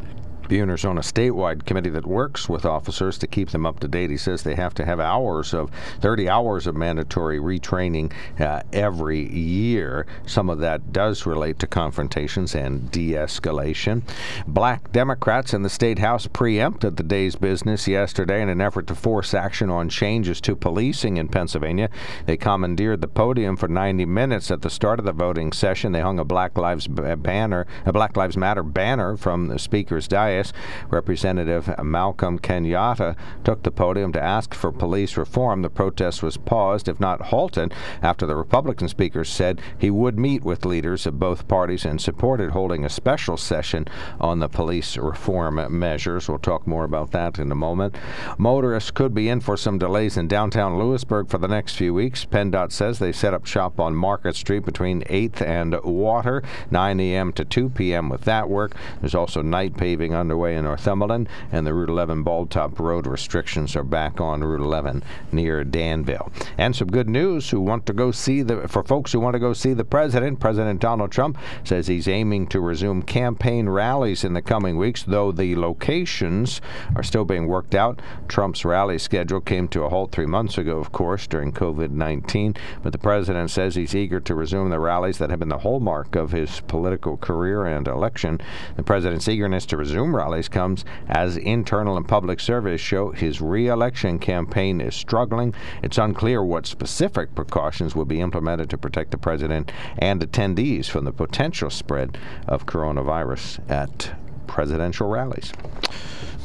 [0.52, 4.10] Buehner's on a statewide committee that works with officers to keep them up to date.
[4.10, 9.32] He says they have to have hours of 30 hours of mandatory retraining uh, every
[9.32, 10.04] year.
[10.26, 14.02] Some of that does relate to confrontations and de escalation.
[14.46, 18.94] Black Democrats in the state house preempted the day's business yesterday in an effort to
[18.94, 21.88] force action on changes to policing in Pennsylvania.
[22.26, 25.92] They commandeered the podium for 90 minutes at the start of the voting session.
[25.92, 30.41] They hung a Black Lives banner, a Black Lives Matter banner from the speaker's dais.
[30.90, 35.62] Representative Malcolm Kenyatta took the podium to ask for police reform.
[35.62, 40.42] The protest was paused, if not halted, after the Republican speaker said he would meet
[40.42, 43.86] with leaders of both parties and supported holding a special session
[44.20, 46.28] on the police reform measures.
[46.28, 47.96] We'll talk more about that in a moment.
[48.38, 52.24] Motorists could be in for some delays in downtown Lewisburg for the next few weeks.
[52.24, 57.32] PennDOT says they set up shop on Market Street between 8th and Water, 9 a.m.
[57.32, 58.08] to 2 p.m.
[58.08, 58.74] with that work.
[59.00, 63.82] There's also night paving underway in Northumberland, and the Route 11 Baldtop Road restrictions are
[63.82, 66.32] back on Route 11 near Danville.
[66.56, 69.40] And some good news who want to go see the for folks who want to
[69.40, 70.40] go see the president.
[70.40, 75.32] President Donald Trump says he's aiming to resume campaign rallies in the coming weeks, though
[75.32, 76.60] the locations
[76.96, 78.00] are still being worked out.
[78.28, 82.54] Trump's rally schedule came to a halt three months ago, of course, during COVID 19,
[82.82, 86.14] but the president says he's eager to resume the rallies that have been the hallmark
[86.14, 88.40] of his political career and election.
[88.76, 94.18] The president's eagerness to resume rallies comes as internal and public surveys show his re-election
[94.18, 95.54] campaign is struggling.
[95.82, 101.04] It's unclear what specific precautions will be implemented to protect the president and attendees from
[101.04, 104.14] the potential spread of coronavirus at
[104.46, 105.52] presidential rallies.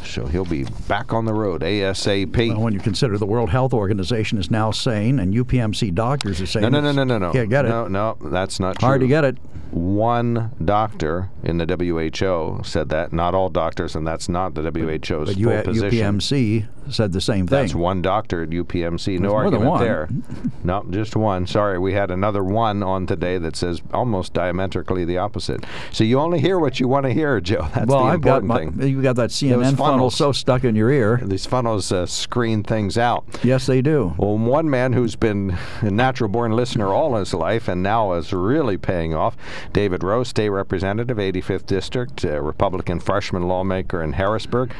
[0.03, 2.49] So he'll be back on the road ASAP.
[2.49, 6.45] Well, when you consider the World Health Organization is now saying, and UPMC doctors are
[6.45, 7.31] saying, no, no, no, no, no, no.
[7.33, 7.69] Can't get it.
[7.69, 9.07] No, no, that's not Hard true.
[9.07, 9.38] to get it.
[9.71, 13.12] One doctor in the WHO said that.
[13.12, 15.89] Not all doctors, and that's not the WHO's But full U- position.
[15.91, 17.60] UPMC said the same thing.
[17.60, 19.19] That's one doctor at UPMC.
[19.19, 20.10] No There's argument there.
[20.63, 21.47] no, just one.
[21.47, 25.65] Sorry, we had another one on today that says almost diametrically the opposite.
[25.91, 27.67] So you only hear what you want to hear, Joe.
[27.75, 28.89] That's well, the I've got important my, thing.
[28.89, 30.15] you got that CNN funnels.
[30.15, 31.19] so stuck in your ear.
[31.23, 33.26] These funnels uh, screen things out.
[33.43, 34.13] Yes, they do.
[34.17, 38.34] Well, one man who's been a natural born listener all his life and now is
[38.34, 39.36] really paying off,
[39.73, 44.73] David Rowe, State Representative, 85th District, uh, Republican freshman lawmaker in Harrisburg.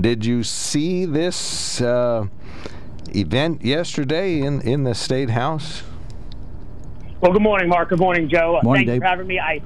[0.00, 2.26] Did you see this uh,
[3.14, 5.82] event yesterday in, in the State House?
[7.20, 7.90] Well, good morning, Mark.
[7.90, 8.58] Good morning, Joe.
[8.64, 9.02] Morning, Thank you Dave.
[9.02, 9.38] for having me.
[9.38, 9.60] I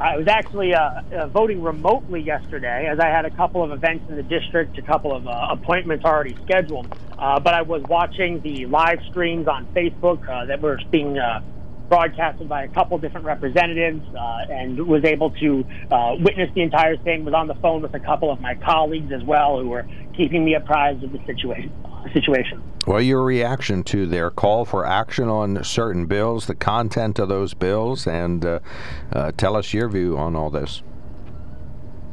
[0.00, 4.06] I was actually uh, uh, voting remotely yesterday, as I had a couple of events
[4.08, 6.88] in the district, a couple of uh, appointments already scheduled.
[7.18, 11.40] Uh, but I was watching the live streams on Facebook uh, that were being uh,
[11.90, 16.96] broadcasted by a couple different representatives, uh, and was able to uh, witness the entire
[16.96, 17.26] thing.
[17.26, 20.42] Was on the phone with a couple of my colleagues as well, who were keeping
[20.44, 21.70] me apprised of the situation.
[22.14, 22.62] Situation.
[22.86, 27.52] Well, your reaction to their call for action on certain bills, the content of those
[27.52, 28.60] bills, and uh,
[29.12, 30.82] uh, tell us your view on all this.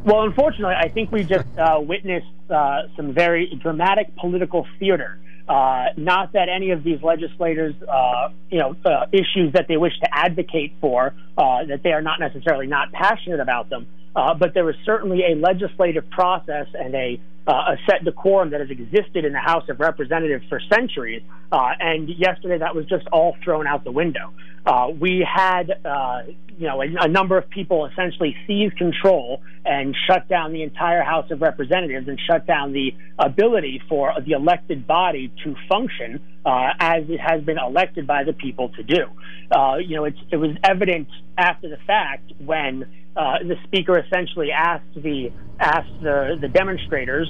[0.03, 5.19] Well, unfortunately, I think we just uh, witnessed uh, some very dramatic political theater.
[5.47, 9.97] Uh, not that any of these legislators, uh, you know, uh, issues that they wish
[9.99, 14.53] to advocate for, uh, that they are not necessarily not passionate about them, uh, but
[14.53, 19.23] there is certainly a legislative process and a uh, a set decorum that has existed
[19.23, 21.23] in the House of Representatives for centuries.
[21.51, 24.33] Uh, and yesterday, that was just all thrown out the window.
[24.65, 26.23] Uh, we had, uh,
[26.57, 31.03] you know, a, a number of people essentially seize control and shut down the entire
[31.03, 36.71] House of Representatives and shut down the ability for the elected body to function uh,
[36.79, 39.05] as it has been elected by the people to do.
[39.51, 41.07] Uh, you know, it was evident
[41.38, 47.27] after the fact when uh, the speaker essentially asked the asked the, the demonstrators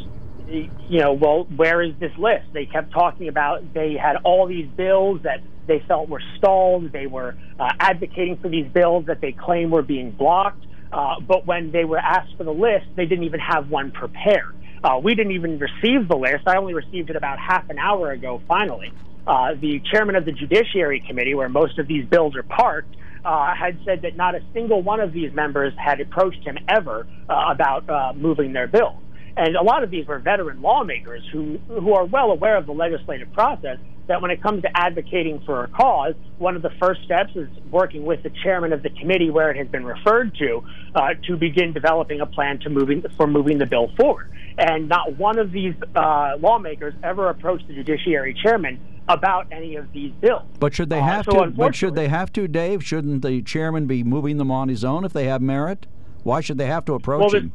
[0.47, 2.45] you know, well, where is this list?
[2.53, 6.91] They kept talking about they had all these bills that they felt were stalled.
[6.91, 10.65] They were uh, advocating for these bills that they claim were being blocked.
[10.91, 14.55] Uh, but when they were asked for the list, they didn't even have one prepared.
[14.83, 16.47] Uh, we didn't even receive the list.
[16.47, 18.93] I only received it about half an hour ago, finally.
[19.25, 23.53] Uh, the chairman of the Judiciary Committee, where most of these bills are parked, uh,
[23.53, 27.51] had said that not a single one of these members had approached him ever uh,
[27.51, 28.95] about uh, moving their bills.
[29.37, 32.73] And a lot of these were veteran lawmakers who, who are well aware of the
[32.73, 37.03] legislative process that when it comes to advocating for a cause, one of the first
[37.03, 40.63] steps is working with the chairman of the committee where it has been referred to
[40.95, 44.31] uh, to begin developing a plan to moving for moving the bill forward.
[44.57, 49.91] And not one of these uh, lawmakers ever approached the judiciary chairman about any of
[49.93, 50.43] these bills.
[50.59, 51.51] But should they Uh, have so to?
[51.51, 52.83] But should they have to, Dave?
[52.83, 55.85] Shouldn't the chairman be moving them on his own if they have merit?
[56.23, 57.53] Why should they have to approach Well, him?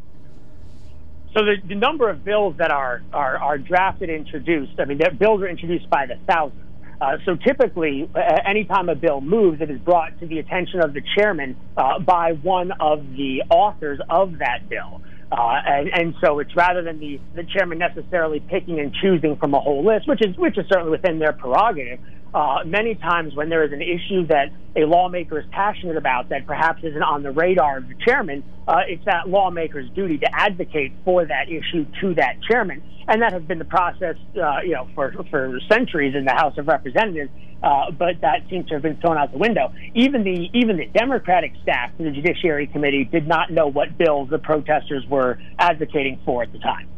[1.34, 5.10] So the, the number of bills that are, are, are drafted, introduced, I mean, the
[5.10, 6.60] bills are introduced by the thousands.
[7.00, 10.92] Uh, so typically, uh, anytime a bill moves, it is brought to the attention of
[10.92, 15.02] the chairman uh, by one of the authors of that bill.
[15.32, 19.54] Uh, and, and so it's rather than the, the chairman necessarily picking and choosing from
[19.54, 21.98] a whole list, which is which is certainly within their prerogative.
[22.34, 26.46] Uh, many times when there is an issue that a lawmaker is passionate about that
[26.46, 30.92] perhaps isn't on the radar of the chairman, uh, it's that lawmaker's duty to advocate
[31.04, 32.82] for that issue to that chairman.
[33.06, 36.56] And that has been the process, uh, you know, for, for centuries in the House
[36.56, 37.30] of Representatives.
[37.62, 39.72] Uh, but that seems to have been thrown out the window.
[39.94, 44.30] Even the even the Democratic staff in the Judiciary Committee did not know what bills
[44.30, 46.88] the protesters were advocating for at the time.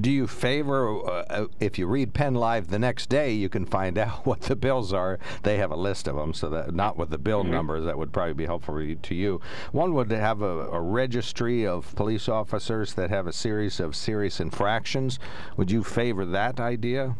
[0.00, 3.66] Do you favor, uh, uh, if you read Penn Live the next day, you can
[3.66, 5.18] find out what the bills are.
[5.42, 7.52] They have a list of them, so that not with the bill mm-hmm.
[7.52, 9.40] numbers, that would probably be helpful to you.
[9.72, 14.40] One would have a, a, registry of police officers that have a series of serious
[14.40, 15.18] infractions.
[15.56, 17.16] Would you favor that idea?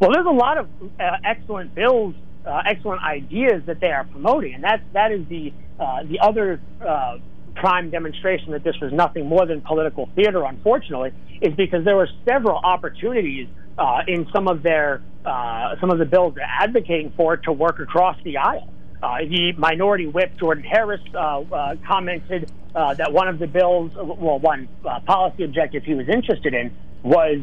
[0.00, 0.68] Well, there's a lot of
[1.00, 2.14] uh, excellent bills,
[2.46, 6.60] uh, excellent ideas that they are promoting, and that that is the uh, the other
[6.86, 7.18] uh,
[7.56, 12.08] prime demonstration that this was nothing more than political theater, unfortunately, is because there were
[12.28, 13.48] several opportunities
[13.78, 17.52] uh, in some of their uh, some of the bills they're advocating for it to
[17.52, 18.72] work across the aisle.
[19.06, 23.92] Uh, the minority whip Jordan Harris uh, uh, commented uh, that one of the bills,
[23.94, 24.68] well, one
[25.06, 27.38] policy objective he was interested in was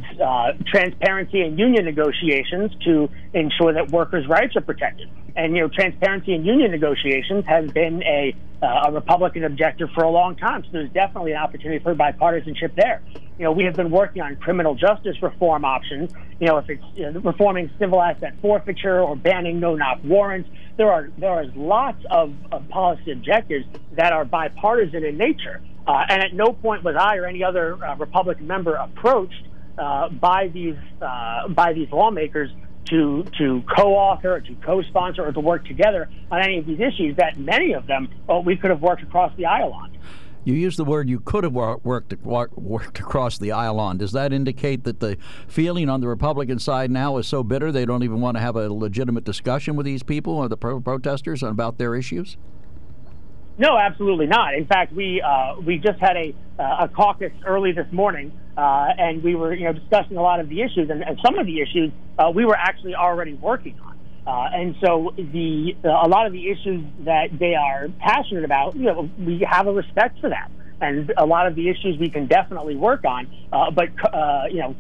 [0.68, 5.10] transparency in union negotiations to ensure that workers' rights are protected.
[5.38, 10.04] And you know, transparency in union negotiations has been a uh, a Republican objective for
[10.04, 10.64] a long time.
[10.64, 13.02] So there's definitely an opportunity for bipartisanship there.
[13.38, 16.12] You know, we have been working on criminal justice reform options.
[16.40, 20.92] You know, if it's you know, reforming civil asset forfeiture or banning no-knock warrants, there
[20.92, 25.62] are there is lots of, of policy objectives that are bipartisan in nature.
[25.88, 30.10] Uh, and at no point was I or any other uh, Republican member approached uh,
[30.10, 32.52] by these uh, by these lawmakers
[32.90, 37.18] to to co-author or to co-sponsor or to work together on any of these issues
[37.18, 39.90] that many of them oh, we could have worked across the aisle on.
[40.46, 43.98] You used the word you could have worked worked across the aisle on.
[43.98, 45.18] Does that indicate that the
[45.48, 48.56] feeling on the Republican side now is so bitter they don't even want to have
[48.56, 52.38] a legitimate discussion with these people or the pro- protesters about their issues?
[53.58, 54.56] No, absolutely not.
[54.56, 58.88] In fact, we uh, we just had a uh, a caucus early this morning, uh,
[58.98, 61.46] and we were you know discussing a lot of the issues, and, and some of
[61.46, 63.98] the issues uh, we were actually already working on.
[64.26, 68.76] Uh, and so the uh, a lot of the issues that they are passionate about,
[68.76, 70.50] you know, we have a respect for that,
[70.80, 73.28] and a lot of the issues we can definitely work on.
[73.52, 74.76] but uh, you know,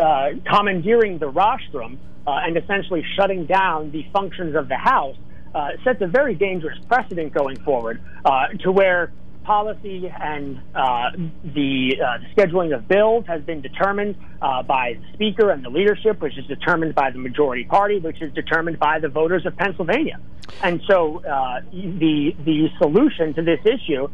[0.00, 5.16] uh, commandeering the rostrum and essentially shutting down the functions of the House
[5.54, 9.12] uh, sets a very dangerous precedent going forward uh, to where
[9.44, 11.10] policy and uh,
[11.44, 16.20] the, uh, scheduling of bills has been determined uh, by the Speaker and the leadership,
[16.20, 20.18] which is determined by the majority party, which is determined by the voters of Pennsylvania.
[20.62, 24.08] And so uh, the the solution to this issue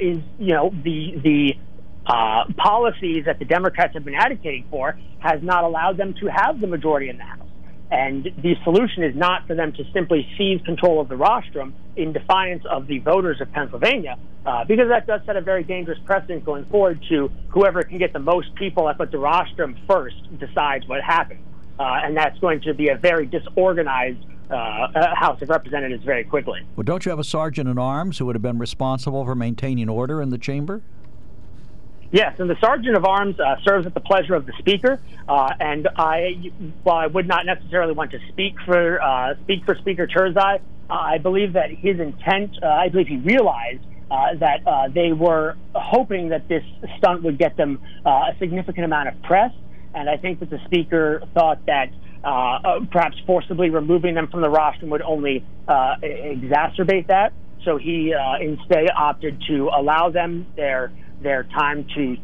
[0.00, 1.54] is, you know, the the
[2.08, 6.60] uh, policies that the Democrats have been advocating for has not allowed them to have
[6.60, 7.47] the majority in the House.
[7.90, 12.12] And the solution is not for them to simply seize control of the rostrum in
[12.12, 16.44] defiance of the voters of Pennsylvania, uh, because that does set a very dangerous precedent
[16.44, 21.02] going forward to whoever can get the most people put the rostrum first decides what
[21.02, 21.40] happens.
[21.78, 24.18] Uh, and that's going to be a very disorganized
[24.50, 26.60] uh, uh House of Representatives very quickly.
[26.74, 29.88] Well, don't you have a sergeant in arms who would have been responsible for maintaining
[29.88, 30.82] order in the chamber?
[32.10, 34.98] Yes, and the sergeant of arms uh, serves at the pleasure of the speaker.
[35.28, 36.50] Uh, and I,
[36.82, 40.92] while I would not necessarily want to speak for uh, speak for Speaker Turzai, uh,
[40.92, 46.30] I believe that his intent, uh, I believe he realized uh, that they were hoping
[46.30, 46.62] that this
[46.96, 49.52] stunt would get them a significant amount of press.
[49.94, 51.90] And I think that the speaker thought that
[52.90, 57.34] perhaps forcibly removing them from the rostrum would only exacerbate that.
[57.66, 60.90] So he instead opted to allow them their
[61.22, 62.16] their time to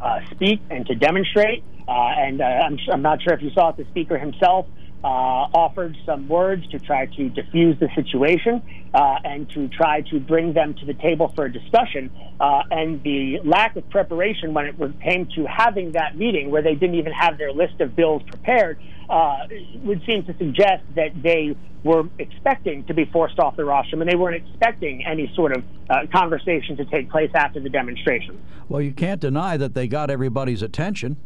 [0.00, 1.62] uh, speak and to demonstrate.
[1.88, 4.66] Uh, and uh, I'm, I'm, not sure if you saw it, the speaker himself
[5.04, 8.60] uh, offered some words to try to diffuse the situation
[8.92, 12.10] uh, and to try to bring them to the table for a discussion.
[12.40, 16.74] Uh, and the lack of preparation when it came to having that meeting, where they
[16.74, 18.78] didn't even have their list of bills prepared,
[19.08, 24.10] would seem to suggest that they were expecting to be forced off the rostrum, and
[24.10, 28.40] they weren't expecting any sort of uh, conversation to take place after the demonstration.
[28.68, 31.16] Well, you can't deny that they got everybody's attention.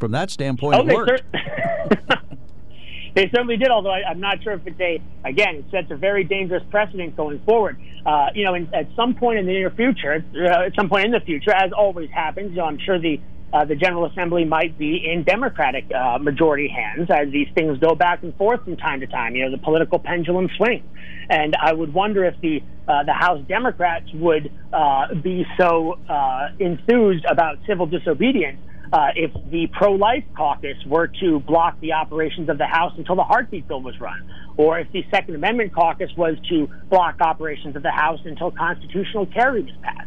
[0.00, 1.22] From that standpoint, oh, it worked.
[1.32, 2.22] Cer-
[3.14, 3.68] they certainly did.
[3.68, 7.16] Although I, am not sure if it's a again, it sets a very dangerous precedent
[7.16, 7.78] going forward.
[8.04, 11.04] Uh, you know, in, at some point in the near future, uh, at some point
[11.04, 13.20] in the future, as always happens, you know, I'm sure the
[13.52, 17.94] uh, the General Assembly might be in Democratic uh, majority hands as these things go
[17.94, 19.34] back and forth from time to time.
[19.34, 20.84] You know, the political pendulum swings,
[21.28, 26.48] and I would wonder if the uh, the House Democrats would uh, be so uh,
[26.58, 28.58] enthused about civil disobedience
[28.92, 33.22] uh, if the pro-life caucus were to block the operations of the House until the
[33.22, 37.82] heartbeat bill was run, or if the Second Amendment caucus was to block operations of
[37.82, 40.06] the House until constitutional carry was passed.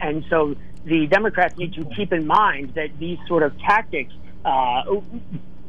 [0.00, 0.54] And so
[0.84, 4.12] the Democrats need to keep in mind that these sort of tactics
[4.44, 4.82] uh,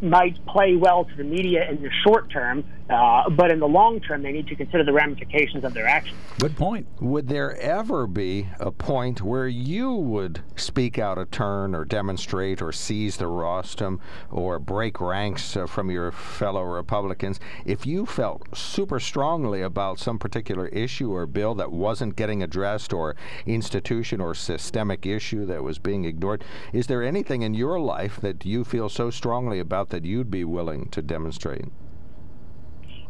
[0.02, 4.00] might play well to the media in the short term, uh, but in the long
[4.02, 6.18] term, they need to consider the ramifications of their actions.
[6.40, 6.88] Good point.
[7.00, 12.62] Would there ever be a point where you would speak out a turn or demonstrate
[12.62, 14.00] or seize the rostrum
[14.32, 20.18] or break ranks uh, from your fellow Republicans if you felt super strongly about some
[20.18, 25.78] particular issue or bill that wasn't getting addressed or institution or systemic issue that was
[25.78, 26.44] being ignored?
[26.74, 30.44] Is there anything in your life that you feel so strongly about that you'd be
[30.44, 31.66] willing to demonstrate?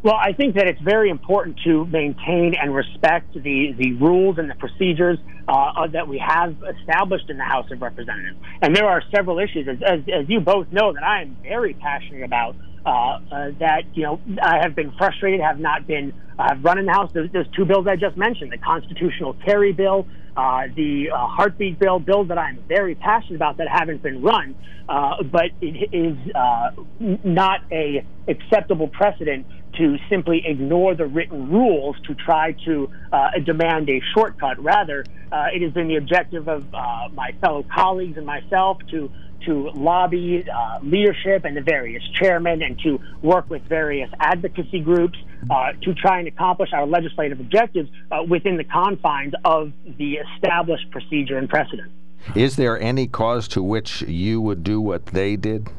[0.03, 4.49] Well, I think that it's very important to maintain and respect the, the rules and
[4.49, 8.37] the procedures uh, that we have established in the House of Representatives.
[8.63, 11.75] And there are several issues, as, as, as you both know, that I am very
[11.75, 12.55] passionate about.
[12.83, 16.79] Uh, uh, that you know, I have been frustrated, have not been, uh, have run
[16.79, 17.11] in the House.
[17.13, 21.99] There's two bills I just mentioned: the constitutional carry bill uh, the uh, heartbeat bill,
[21.99, 24.55] bills that I'm very passionate about that haven't been run,
[24.87, 26.69] uh, but it is uh,
[26.99, 29.45] not a acceptable precedent
[29.77, 34.61] to simply ignore the written rules to try to uh, demand a shortcut.
[34.61, 35.05] Rather,
[35.53, 36.69] it has been the objective of
[37.13, 39.09] my fellow colleagues and myself to
[39.45, 45.17] to lobby uh, leadership and the various chairmen and to work with various advocacy groups
[45.49, 50.89] uh, to try and accomplish our legislative objectives uh, within the confines of the established
[50.91, 51.91] procedure and precedent.
[52.35, 55.69] Is there any cause to which you would do what they did?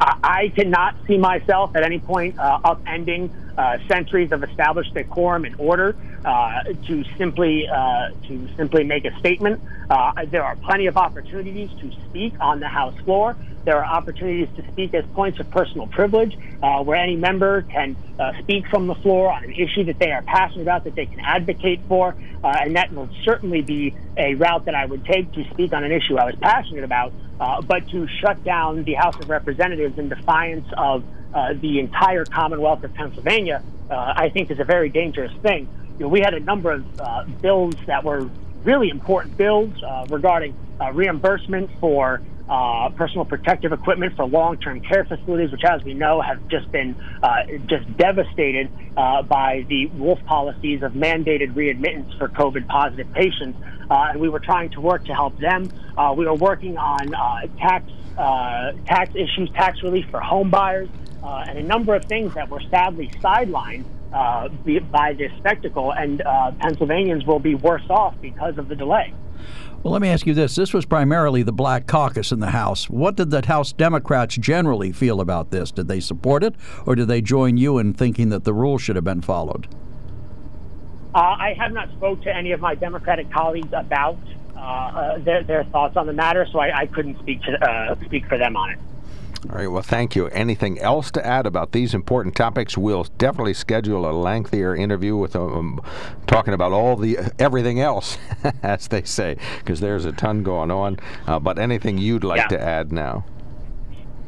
[0.00, 5.54] I cannot see myself at any point uh, upending uh, centuries of established decorum and
[5.58, 5.94] order
[6.24, 9.60] uh, to simply uh, to simply make a statement.
[9.90, 13.36] Uh, there are plenty of opportunities to speak on the House floor.
[13.64, 17.94] There are opportunities to speak as points of personal privilege, uh, where any member can
[18.38, 21.20] speak from the floor on an issue that they are passionate about, that they can
[21.20, 25.74] advocate for, and that will certainly be a route that I would take to speak
[25.74, 27.12] on an issue I was passionate about.
[27.66, 32.84] But to shut down the House of Representatives in defiance of uh, the entire Commonwealth
[32.84, 35.68] of Pennsylvania, uh, I think is a very dangerous thing.
[35.98, 38.28] You know, we had a number of uh, bills that were
[38.64, 42.20] really important bills uh, regarding uh, reimbursement for
[42.50, 46.96] uh, personal protective equipment for long-term care facilities, which, as we know, have just been
[47.66, 53.58] just devastated by the Wolf policies of mandated readmittance for COVID-positive patients.
[53.88, 55.70] and we were trying to work to help them.
[56.16, 57.12] we were working on
[57.58, 57.90] tax
[58.86, 60.88] tax issues, tax relief for home buyers
[61.22, 64.48] uh, and a number of things that were sadly sidelined uh,
[64.90, 69.12] by this spectacle, and uh, Pennsylvanians will be worse off because of the delay.
[69.82, 70.56] Well, let me ask you this.
[70.56, 72.90] This was primarily the Black Caucus in the House.
[72.90, 75.70] What did the House Democrats generally feel about this?
[75.70, 76.54] Did they support it,
[76.84, 79.68] or did they join you in thinking that the rules should have been followed?
[81.14, 84.18] Uh, I have not spoke to any of my Democratic colleagues about
[84.54, 88.26] uh, uh, their, their, thoughts on the matter, so I, I couldn't speak to, speak
[88.26, 88.78] for them on it.
[89.48, 90.26] All right, well, thank you.
[90.28, 92.76] Anything else to add about these important topics?
[92.76, 95.80] We'll definitely schedule a lengthier interview with them, um,
[96.26, 98.18] talking about all the everything else,
[98.62, 100.98] as they say, because there's a ton going on.
[101.26, 102.58] Uh, but anything you'd like yeah.
[102.58, 103.24] to add now?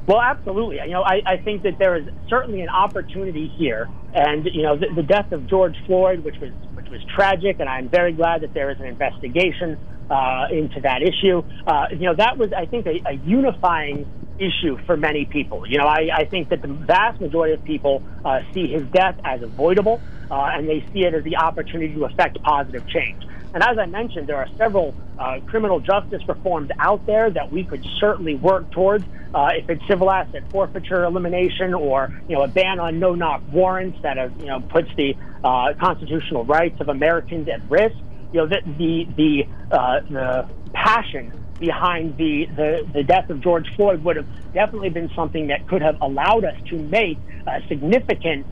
[0.06, 0.76] Well, absolutely.
[0.76, 4.78] You know, I, I think that there is certainly an opportunity here, and you know,
[4.78, 8.40] the, the death of George Floyd, which was which was tragic, and I'm very glad
[8.40, 9.78] that there is an investigation
[10.10, 11.42] uh, into that issue.
[11.66, 14.06] Uh, you know, that was, I think, a, a unifying
[14.39, 15.66] issue for many people.
[15.66, 19.18] You know, I, I think that the vast majority of people uh, see his death
[19.24, 23.22] as avoidable, uh, and they see it as the opportunity to affect positive change.
[23.55, 27.64] And as I mentioned, there are several uh, criminal justice reforms out there that we
[27.64, 29.05] could certainly work towards.
[29.35, 33.99] Uh, if it's civil asset forfeiture elimination, or you know, a ban on no-knock warrants
[34.03, 37.97] that have, you know puts the uh, constitutional rights of Americans at risk.
[38.33, 43.68] You know, the the the, uh, the passion behind the, the, the death of George
[43.76, 48.44] Floyd would have definitely been something that could have allowed us to make uh, significant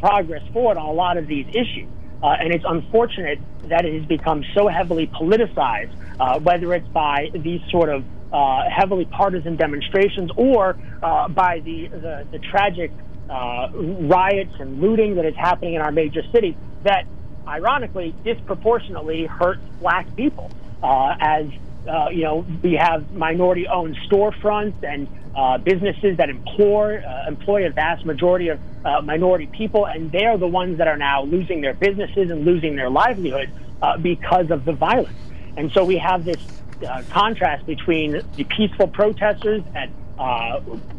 [0.00, 1.88] progress forward on a lot of these issues.
[2.22, 3.38] Uh, and it's unfortunate
[3.68, 8.02] that it has become so heavily politicized, uh, whether it's by these sort of
[8.32, 12.90] uh, heavily partisan demonstrations or uh, by the, the, the tragic
[13.28, 17.04] uh, riots and looting that is happening in our major cities that
[17.46, 20.50] ironically disproportionately hurts black people
[20.82, 21.46] as
[21.86, 27.70] uh, you know, we have minority-owned storefronts and uh, businesses that employ uh, employ a
[27.70, 31.74] vast majority of uh, minority people, and they're the ones that are now losing their
[31.74, 33.50] businesses and losing their livelihood
[33.82, 35.16] uh, because of the violence.
[35.56, 36.42] And so we have this
[36.86, 39.90] uh, contrast between the peaceful protesters that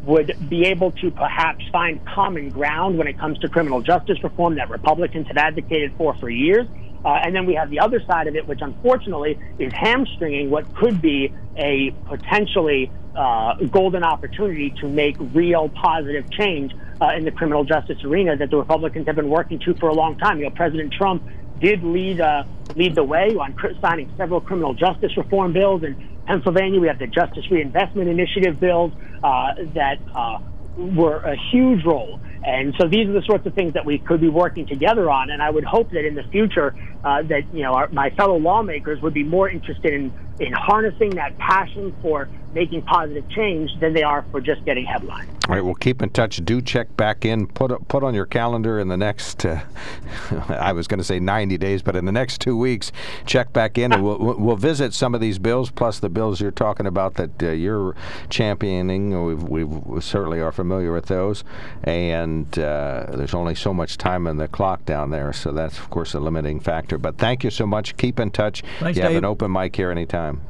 [0.04, 4.56] would be able to perhaps find common ground when it comes to criminal justice reform
[4.56, 6.68] that Republicans have advocated for for years.
[7.06, 10.66] Uh, and then we have the other side of it, which unfortunately is hamstringing what
[10.76, 17.32] could be a potentially uh, golden opportunity to make real positive change uh, in the
[17.32, 20.40] criminal justice arena that the Republicans have been working to for a long time.
[20.40, 21.24] You know, President Trump
[21.60, 22.44] did lead uh,
[22.76, 25.96] lead the way on signing several criminal justice reform bills in
[26.26, 26.80] Pennsylvania.
[26.80, 28.92] We have the Justice Reinvestment Initiative bills
[29.24, 30.40] uh, that uh,
[30.78, 32.20] were a huge role.
[32.46, 35.32] And so these are the sorts of things that we could be working together on.
[35.32, 38.38] And I would hope that in the future, uh, that you know, our, my fellow
[38.38, 43.94] lawmakers would be more interested in in harnessing that passion for making positive change than
[43.94, 45.30] they are for just getting headlines.
[45.48, 46.44] All right, we'll keep in touch.
[46.44, 47.48] Do check back in.
[47.48, 49.46] Put put on your calendar in the next.
[49.46, 49.62] Uh,
[50.50, 52.92] I was going to say 90 days, but in the next two weeks,
[53.26, 56.52] check back in, and we'll we'll visit some of these bills, plus the bills you're
[56.52, 57.96] talking about that uh, you're
[58.30, 59.24] championing.
[59.24, 61.44] We've, we've, we certainly are familiar with those,
[61.84, 65.90] and uh, there's only so much time on the clock down there, so that's of
[65.90, 66.98] course a limiting factor.
[66.98, 67.96] But thank you so much.
[67.98, 68.64] Keep in touch.
[68.80, 69.18] Thanks, you have Dave.
[69.20, 70.42] an open mic here anytime.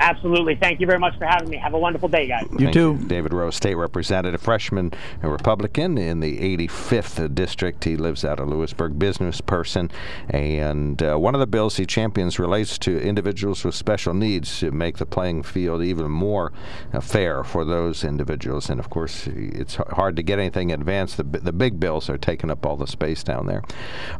[0.00, 0.54] Absolutely.
[0.54, 1.56] Thank you very much for having me.
[1.56, 2.46] Have a wonderful day, guys.
[2.52, 2.98] You Thank too.
[3.06, 4.92] David Rowe, State Representative, freshman
[5.22, 7.82] and Republican in the 85th District.
[7.82, 9.90] He lives out of Lewisburg, business person.
[10.28, 14.70] And uh, one of the bills he champions relates to individuals with special needs to
[14.70, 16.52] make the playing field even more
[16.92, 18.70] uh, fair for those individuals.
[18.70, 21.16] And of course, it's hard to get anything advanced.
[21.16, 23.62] The, the big bills are taking up all the space down there.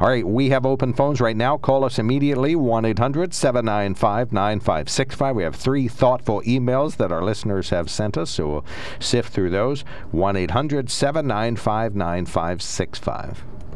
[0.01, 1.57] All right, we have open phones right now.
[1.57, 5.35] Call us immediately 1 800 795 9565.
[5.35, 8.65] We have three thoughtful emails that our listeners have sent us, so we'll
[8.99, 9.81] sift through those.
[10.11, 13.43] 1 800 795 9565.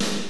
[0.00, 0.29] Thank you.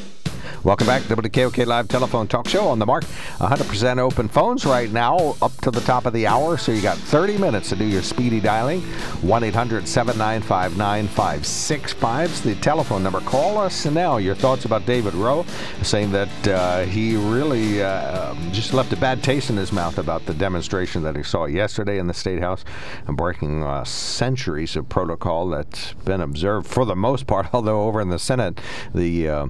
[0.62, 3.04] Welcome back to the WKOK Live Telephone Talk Show on the mark.
[3.38, 6.98] 100% open phones right now up to the top of the hour, so you got
[6.98, 8.82] 30 minutes to do your speedy dialing.
[9.22, 13.20] 1 800 795 9565 is the telephone number.
[13.20, 14.18] Call us now.
[14.18, 15.46] Your thoughts about David Rowe,
[15.82, 20.26] saying that uh, he really uh, just left a bad taste in his mouth about
[20.26, 22.66] the demonstration that he saw yesterday in the State House,
[23.06, 27.98] and breaking uh, centuries of protocol that's been observed for the most part, although over
[28.02, 28.60] in the Senate,
[28.94, 29.48] the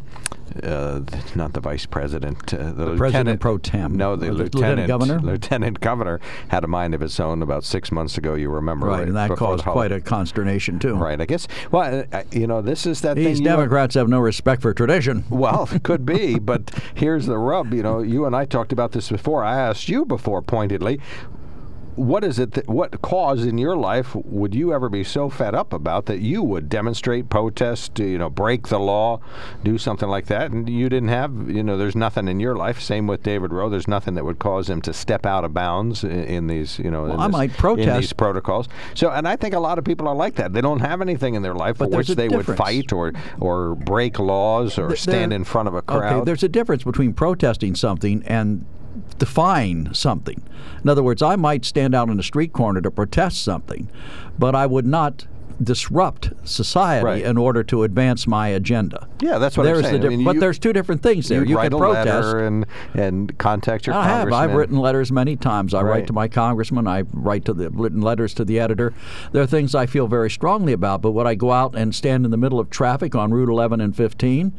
[0.63, 1.01] uh,
[1.35, 3.97] not the vice president, uh, the, president lieutenant pro tem.
[3.97, 5.21] No, the Uh, lieutenant, lieutenant governor?
[5.21, 8.35] Lieutenant governor had a mind of its own about six months ago.
[8.35, 10.95] You remember, Right, and that caused quite a consternation too.
[10.97, 11.47] Right, I guess.
[11.71, 13.37] Well, uh, you know, this is that These thing.
[13.39, 15.25] you- Democrats have no respect for tradition.
[15.31, 17.73] well, it could be, but here's the rub.
[17.75, 19.45] You know, you and I talked about this before.
[19.45, 21.01] I asked you before pointedly,
[22.01, 25.55] what is it that what cause in your life would you ever be so fed
[25.55, 29.21] up about that you would demonstrate, protest, you know, break the law,
[29.63, 32.81] do something like that, and you didn't have, you know, there's nothing in your life.
[32.81, 33.69] Same with David Rowe.
[33.69, 36.91] There's nothing that would cause him to step out of bounds in, in these, you
[36.91, 38.01] know, in, I this- might protest.
[38.01, 38.67] these protocols.
[38.95, 40.55] So, and I think a lot of people are like that.
[40.55, 43.75] They don't have anything in their life But for which they would fight or or
[43.75, 46.13] break laws or There- stand in front of a crowd.
[46.15, 48.65] Okay, there's a difference between protesting something and
[49.19, 50.43] defying something.
[50.83, 53.89] In other words, I might stand out in a street corner to protest something,
[54.39, 55.27] but I would not
[55.63, 57.23] disrupt society Right.
[57.25, 59.07] in order to advance my agenda.
[59.21, 59.95] Yeah, that's what I'm there's saying.
[59.95, 61.45] I The diff- mean, but you- there's two different things there.
[61.45, 62.07] You can a protest.
[62.07, 64.33] letter and and contact your I have.
[64.33, 65.75] I've written letters many times.
[65.75, 65.91] I Right.
[65.91, 66.87] write to my congressman.
[66.87, 68.93] I write to the written letters to the editor.
[69.33, 71.03] There are things I feel very strongly about.
[71.03, 73.81] But would I go out and stand in the middle of traffic on Route 11
[73.81, 74.53] and 15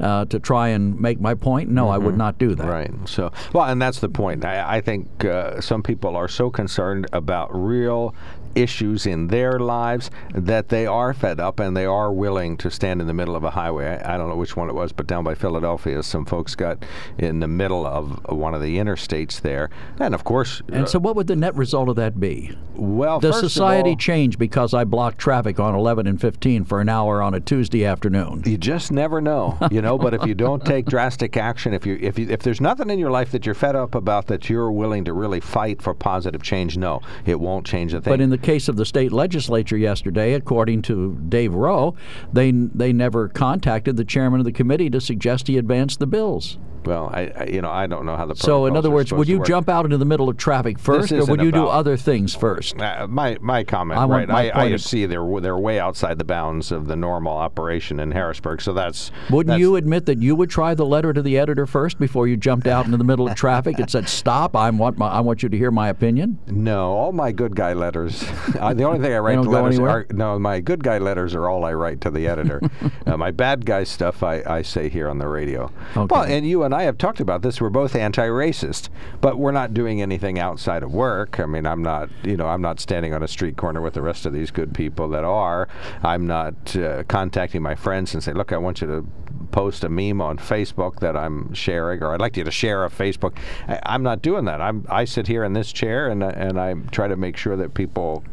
[0.00, 1.70] uh, to try and make my point?
[1.70, 2.62] No, I would not do that.
[2.66, 2.70] Mm-hmm.
[2.72, 3.08] Right.
[3.08, 4.44] So, well, and that's the point.
[4.44, 8.14] I, I think uh, some people are so concerned about real
[8.54, 13.00] issues in their lives that they are fed up and they are willing to stand
[13.00, 13.86] in the middle of a highway.
[13.86, 16.84] I, I don't know which one it was, but down by Philadelphia, some folks got
[17.18, 20.62] in the middle of one of the interstates there, and of course.
[20.68, 22.56] And uh, so, what would the net result of that be?
[22.74, 26.88] Well, does society all- change because I blocked traffic on 11 and 15 for an
[26.88, 28.42] hour on a Tuesday afternoon?
[28.44, 29.98] You just never know, you know.
[29.98, 32.98] but if you don't take drastic action, if you if you if there's nothing in
[32.98, 36.42] your life that you're fed up about that you're willing to really fight for positive
[36.42, 38.12] change, no, it won't change a thing.
[38.12, 41.94] But in the case of the state legislature yesterday, according to Dave Rowe,
[42.32, 46.58] they they never contacted the chairman of the committee to suggest he advance the bills.
[46.86, 49.28] Well, I, I you know I don't know how the So, in other words, would
[49.28, 52.34] you jump out into the middle of traffic first, or would you do other things
[52.34, 52.80] first?
[52.80, 54.28] Uh, my my comment, I right?
[54.28, 58.10] my I, I see they're they're way outside the bounds of the normal operation in
[58.10, 61.38] Harrisburg, so that's Wouldn't that's- you admit that you would try the letter to the
[61.38, 64.56] editor first before you jumped out into the middle of traffic and said, "Stop!
[64.56, 67.72] I want my, I want you to hear my opinion." No, all my good guy
[67.72, 68.24] letters.
[68.58, 69.90] uh, the only thing I write to go letters anywhere?
[69.90, 70.38] are no.
[70.38, 72.60] My good guy letters are all I write to the editor.
[73.06, 75.70] uh, my bad guy stuff I, I say here on the radio.
[75.96, 76.12] Okay.
[76.14, 77.60] Well, and you and I have talked about this.
[77.60, 78.88] We're both anti-racist,
[79.20, 81.40] but we're not doing anything outside of work.
[81.40, 82.10] I mean, I'm not.
[82.22, 84.74] You know, I'm not standing on a street corner with the rest of these good
[84.74, 85.68] people that are.
[86.02, 89.06] I'm not uh, contacting my friends and say, look, I want you to
[89.52, 92.90] post a meme on Facebook that I'm sharing, or I'd like you to share a
[92.90, 93.36] Facebook.
[93.68, 94.60] I, I'm not doing that.
[94.60, 97.74] I'm I sit here in this chair and and I try to make sure that
[97.74, 98.24] people,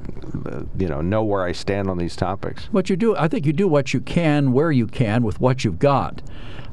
[0.46, 2.66] uh, you know, know where I stand on these topics.
[2.72, 5.64] What you do, I think you do what you can where you can with what
[5.64, 6.22] you've got.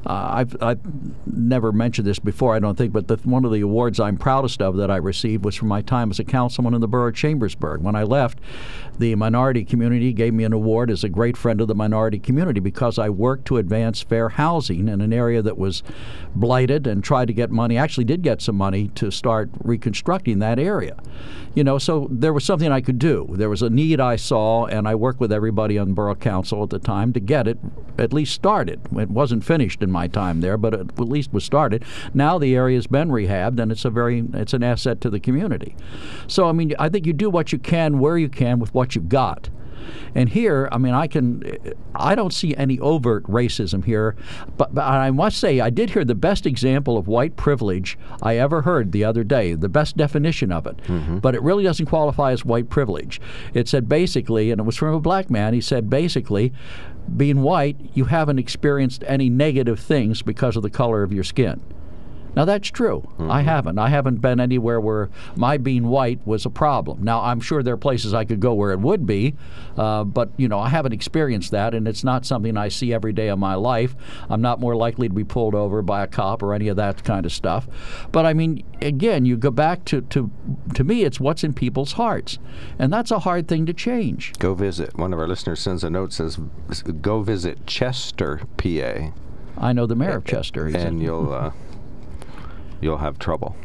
[0.05, 0.79] Uh, I've, I've
[1.27, 4.61] never mentioned this before, I don't think, but the, one of the awards I'm proudest
[4.61, 7.15] of that I received was from my time as a councilman in the borough of
[7.15, 7.81] Chambersburg.
[7.81, 8.39] When I left,
[8.97, 12.59] the minority community gave me an award as a great friend of the minority community
[12.59, 15.83] because I worked to advance fair housing in an area that was
[16.33, 17.77] blighted and tried to get money.
[17.77, 20.97] Actually, did get some money to start reconstructing that area.
[21.55, 23.27] You know, so there was something I could do.
[23.31, 26.69] There was a need I saw, and I worked with everybody on borough council at
[26.69, 27.57] the time to get it
[27.97, 28.79] at least started.
[28.95, 31.83] It wasn't finished in my time there, but at least was started.
[32.13, 35.75] Now the area's been rehabbed, and it's a very it's an asset to the community.
[36.27, 38.95] So I mean, I think you do what you can where you can with what
[38.95, 39.49] you've got.
[40.15, 41.43] And here, I mean, I can,
[41.95, 44.15] I don't see any overt racism here,
[44.57, 48.37] but, but I must say, I did hear the best example of white privilege I
[48.37, 50.77] ever heard the other day, the best definition of it.
[50.83, 51.19] Mm-hmm.
[51.19, 53.21] But it really doesn't qualify as white privilege.
[53.53, 56.53] It said basically, and it was from a black man, he said basically,
[57.15, 61.61] being white, you haven't experienced any negative things because of the color of your skin.
[62.35, 63.07] Now that's true.
[63.19, 63.79] I haven't.
[63.79, 67.03] I haven't been anywhere where my being white was a problem.
[67.03, 69.35] Now I'm sure there are places I could go where it would be,
[69.77, 73.13] uh, but you know I haven't experienced that, and it's not something I see every
[73.13, 73.95] day of my life.
[74.29, 77.03] I'm not more likely to be pulled over by a cop or any of that
[77.03, 77.67] kind of stuff.
[78.11, 80.31] But I mean, again, you go back to to
[80.75, 82.37] to me, it's what's in people's hearts,
[82.77, 84.33] and that's a hard thing to change.
[84.39, 84.97] Go visit.
[84.97, 86.37] One of our listeners sends a note says,
[87.01, 89.11] "Go visit Chester, PA,
[89.59, 90.67] I know the mayor of Chester.
[90.67, 91.51] He's and you'll uh,
[92.81, 93.55] you'll have trouble."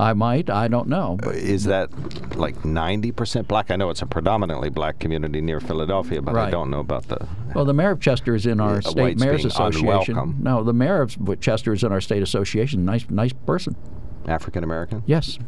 [0.00, 0.48] I might.
[0.48, 1.18] I don't know.
[1.22, 1.90] Uh, is that
[2.36, 3.70] like 90% black?
[3.70, 7.28] I know it's a predominantly black community near Philadelphia, but I don't know about the.
[7.54, 10.16] Well, the mayor of Chester is in our state mayors association.
[10.16, 10.36] unwelcome.
[10.40, 12.84] No, the mayor of Chester is in our state association.
[12.86, 13.76] Nice, nice person.
[14.30, 15.02] African American?
[15.06, 15.38] Yes.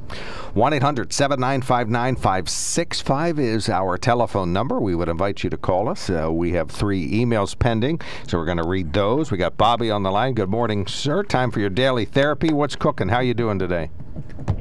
[0.55, 4.80] 1 800 795 9565 is our telephone number.
[4.80, 6.11] We would invite you to call us.
[6.11, 9.30] Uh, we have three emails pending, so we're going to read those.
[9.30, 10.35] We got Bobby on the line.
[10.35, 11.22] Good morning, sir.
[11.22, 12.53] Time for your daily therapy.
[12.53, 13.09] What's cooking?
[13.09, 13.91] How you doing today?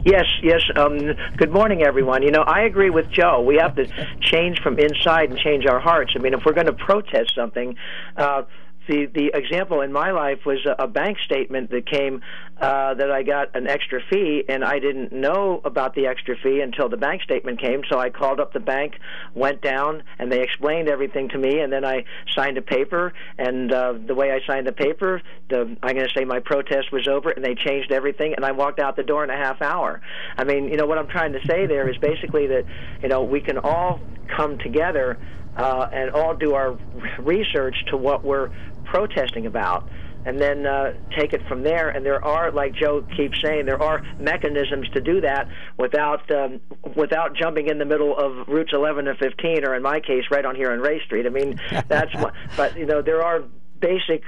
[0.06, 0.62] Yes, yes.
[0.76, 0.98] Um,
[1.38, 2.24] good morning, everyone.
[2.24, 3.42] You know, I agree with Joe.
[3.42, 3.86] We have to
[4.20, 6.14] change from inside and change our hearts.
[6.16, 7.76] I mean, if we're going to protest something,
[8.18, 8.44] uh,
[8.92, 12.22] the the example in my life was a, a bank statement that came
[12.60, 16.60] uh, that I got an extra fee, and I didn't know about the extra fee
[16.62, 17.82] until the bank statement came.
[17.90, 18.96] So I called up the bank,
[19.34, 22.04] went down, and they explained everything to me, and then I
[22.36, 23.14] signed a paper.
[23.38, 26.92] And uh, the way I signed the paper, the I'm going to say my protest
[26.92, 29.62] was over, and they changed everything, and I walked out the door in a half
[29.62, 30.02] hour.
[30.38, 32.66] I mean, you know what I'm trying to say there is basically that
[33.02, 35.18] you know we can all come together
[35.58, 36.78] uh, and all do our
[37.20, 38.52] research to what we're
[38.92, 39.88] protesting about
[40.26, 41.90] and then uh, take it from there.
[41.90, 46.60] And there are, like Joe keeps saying, there are mechanisms to do that without um,
[46.96, 50.46] without jumping in the middle of routes 11 and 15, or in my case, right
[50.46, 51.26] on here on Ray Street.
[51.26, 52.34] I mean, that's what.
[52.56, 53.44] But you know, there are
[53.80, 54.24] basic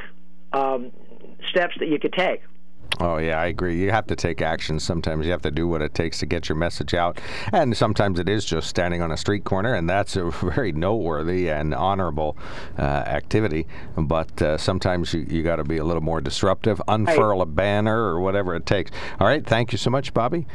[0.51, 0.91] um,
[1.49, 2.41] steps that you could take.
[2.99, 3.81] Oh, yeah, I agree.
[3.81, 4.79] You have to take action.
[4.79, 7.19] Sometimes you have to do what it takes to get your message out.
[7.51, 11.49] And sometimes it is just standing on a street corner, and that's a very noteworthy
[11.49, 12.37] and honorable
[12.77, 13.67] uh, activity.
[13.97, 17.97] But uh, sometimes you, you got to be a little more disruptive, unfurl a banner
[17.97, 18.91] or whatever it takes.
[19.19, 20.45] All right, thank you so much, Bobby.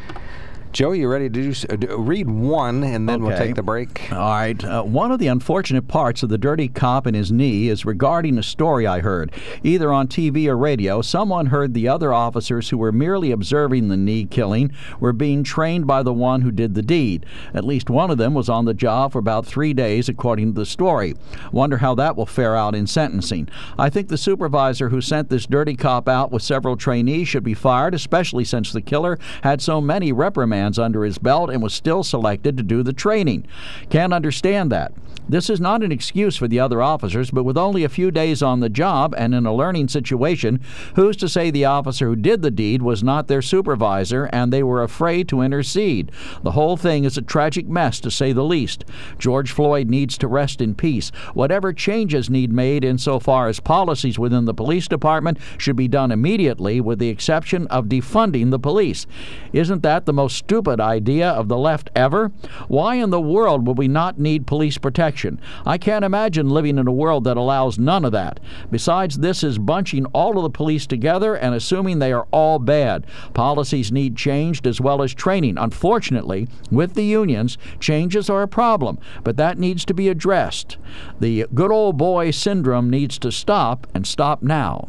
[0.73, 4.12] Joe, you ready to do, uh, read one, and then we'll take the break.
[4.12, 4.62] All right.
[4.62, 8.37] Uh, one of the unfortunate parts of the dirty cop and his knee is regarding
[8.37, 9.33] a story I heard.
[9.62, 13.97] Either on TV or radio, someone heard the other officers who were merely observing the
[13.97, 17.25] knee killing were being trained by the one who did the deed.
[17.55, 20.61] At least one of them was on the job for about three days, according to
[20.61, 21.14] the story.
[21.51, 23.49] Wonder how that will fare out in sentencing.
[23.79, 27.55] I think the supervisor who sent this dirty cop out with several trainees should be
[27.55, 32.03] fired, especially since the killer had so many reprimands under his belt and was still
[32.03, 33.47] selected to do the training.
[33.91, 34.93] Can't understand that.
[35.31, 38.43] This is not an excuse for the other officers, but with only a few days
[38.43, 40.59] on the job and in a learning situation,
[40.95, 44.63] who's to say the officer who did the deed was not their supervisor and they
[44.63, 46.11] were afraid to intercede?
[46.43, 48.87] The whole thing is a tragic mess, to say the least.
[49.19, 51.11] George Floyd needs to rest in peace.
[51.35, 56.81] Whatever changes need made insofar as policies within the police department should be done immediately,
[56.81, 59.07] with the exception of defunding the police.
[59.53, 62.32] Isn't that the most stupid idea of the left ever?
[62.68, 65.38] Why in the world would we not need police protection?
[65.66, 68.40] I can't imagine living in a world that allows none of that.
[68.70, 73.05] Besides, this is bunching all of the police together and assuming they are all bad.
[73.34, 75.59] Policies need changed as well as training.
[75.59, 80.78] Unfortunately, with the unions, changes are a problem, but that needs to be addressed.
[81.20, 84.88] The good old boy syndrome needs to stop and stop now.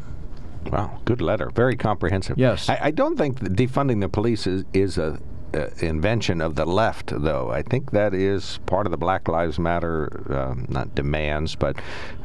[0.71, 1.49] Wow, good letter.
[1.53, 2.37] Very comprehensive.
[2.37, 2.69] Yes.
[2.69, 5.19] I, I don't think defunding the police is, is a
[5.53, 7.51] uh, invention of the left, though.
[7.51, 11.77] I think that is part of the Black Lives Matter, um, not demands, but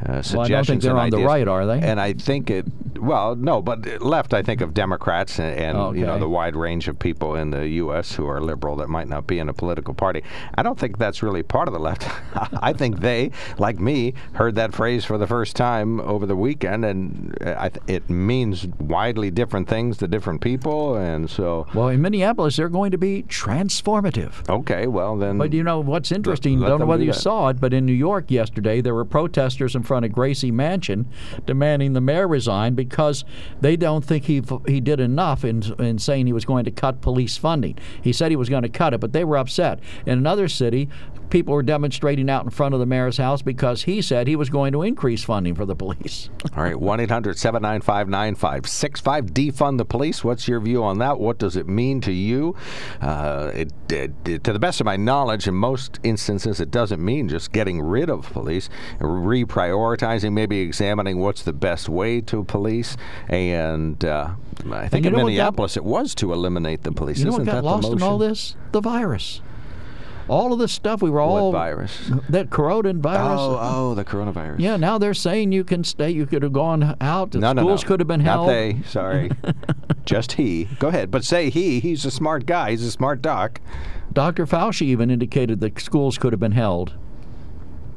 [0.05, 0.33] uh, suggestions.
[0.35, 1.27] Well, I don't think they're on the ideas.
[1.27, 1.79] right, are they?
[1.79, 2.65] And I think it,
[2.97, 6.87] well, no, but left, I think of Democrats and, and you know the wide range
[6.87, 8.13] of people in the U.S.
[8.13, 10.23] who are liberal that might not be in a political party.
[10.55, 12.07] I don't think that's really part of the left.
[12.61, 16.85] I think they, like me, heard that phrase for the first time over the weekend,
[16.85, 21.67] and uh, I th- it means widely different things to different people, and so.
[21.73, 24.49] Well, in Minneapolis, they're going to be transformative.
[24.49, 25.37] Okay, well then.
[25.37, 26.59] But you know what's interesting?
[26.59, 29.75] let Don't know whether you saw it, but in New York yesterday, there were protesters
[29.75, 31.07] in front of Gracie Mansion
[31.45, 33.25] demanding the mayor resign because
[33.61, 37.01] they don't think he he did enough in in saying he was going to cut
[37.01, 37.77] police funding.
[38.01, 39.79] He said he was going to cut it, but they were upset.
[40.05, 40.89] In another city,
[41.29, 44.49] people were demonstrating out in front of the mayor's house because he said he was
[44.49, 46.29] going to increase funding for the police.
[46.55, 49.25] All right, 1 800 795 9565.
[49.27, 50.23] Defund the police.
[50.23, 51.19] What's your view on that?
[51.19, 52.55] What does it mean to you?
[53.01, 57.29] Uh, it, it, to the best of my knowledge, in most instances, it doesn't mean
[57.29, 58.69] just getting rid of police,
[58.99, 62.97] reprioritizing, maybe examining what's the best way to police.
[63.27, 64.31] And uh,
[64.71, 67.19] I think you in what got- Minneapolis, it was to eliminate the police.
[67.19, 68.55] You know what Isn't got that lost in all this?
[68.71, 69.41] The virus.
[70.27, 72.11] All of this stuff we were all virus?
[72.29, 73.37] That coronavirus.
[73.37, 74.59] Oh, oh, the coronavirus.
[74.59, 76.09] Yeah, now they're saying you can stay.
[76.09, 77.35] You could have gone out.
[77.35, 77.87] No, no, schools no.
[77.87, 78.47] could have been held.
[78.47, 78.81] Not they.
[78.87, 79.29] Sorry.
[80.05, 80.65] Just he.
[80.79, 81.11] Go ahead.
[81.11, 81.79] But say he.
[81.79, 82.71] He's a smart guy.
[82.71, 83.61] He's a smart doc.
[84.13, 84.45] Dr.
[84.47, 86.93] Fauci even indicated that schools could have been held.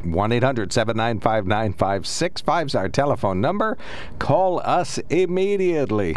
[0.05, 3.77] 1 800 795 9565 is our telephone number.
[4.19, 6.17] Call us immediately.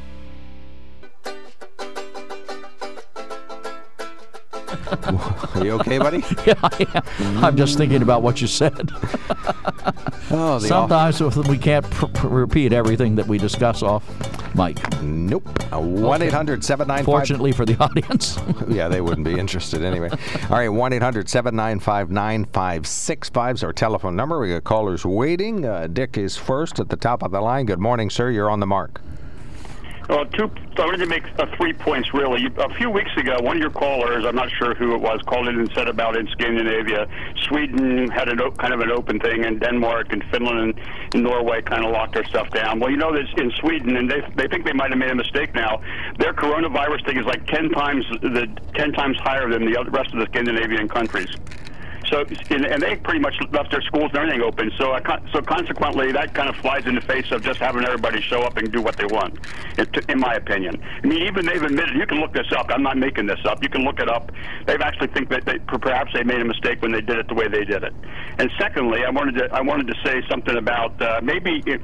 [5.55, 6.19] Are you okay, buddy?
[6.45, 7.43] yeah, I am.
[7.43, 8.91] I'm just thinking about what you said.
[10.33, 11.19] Oh, the Sometimes
[11.49, 14.05] we can't pr- pr- repeat everything that we discuss off
[14.55, 14.77] mic.
[15.01, 15.43] Nope.
[15.73, 18.39] 1 800 795 Fortunately for the audience.
[18.69, 20.09] yeah, they wouldn't be interested anyway.
[20.43, 24.39] All right, 1 800 795 9565 is our telephone number.
[24.39, 25.65] We got callers waiting.
[25.65, 27.65] Uh, Dick is first at the top of the line.
[27.65, 28.29] Good morning, sir.
[28.29, 29.01] You're on the mark.
[30.11, 30.51] Well, two.
[30.75, 32.45] I wanted to make uh, three points really.
[32.57, 35.47] A few weeks ago, one of your callers, I'm not sure who it was, called
[35.47, 37.07] in and said about in Scandinavia,
[37.47, 40.77] Sweden had o- kind of an open thing, and Denmark and Finland
[41.13, 42.81] and, Norway kind of locked their stuff down.
[42.81, 45.15] Well, you know this in Sweden, and they they think they might have made a
[45.15, 45.81] mistake now.
[46.19, 50.13] Their coronavirus thing is like ten times the ten times higher than the other, rest
[50.13, 51.29] of the Scandinavian countries.
[52.11, 54.69] So, and, and they pretty much left their schools and everything open.
[54.77, 54.99] So, I,
[55.31, 58.57] so consequently, that kind of flies in the face of just having everybody show up
[58.57, 59.39] and do what they want,
[60.09, 60.81] in my opinion.
[61.03, 61.95] I mean, even they've admitted.
[61.95, 62.67] You can look this up.
[62.69, 63.63] I'm not making this up.
[63.63, 64.31] You can look it up.
[64.65, 67.33] They've actually think that they, perhaps they made a mistake when they did it the
[67.33, 67.93] way they did it.
[68.39, 71.63] And secondly, I wanted to I wanted to say something about uh, maybe.
[71.65, 71.81] It,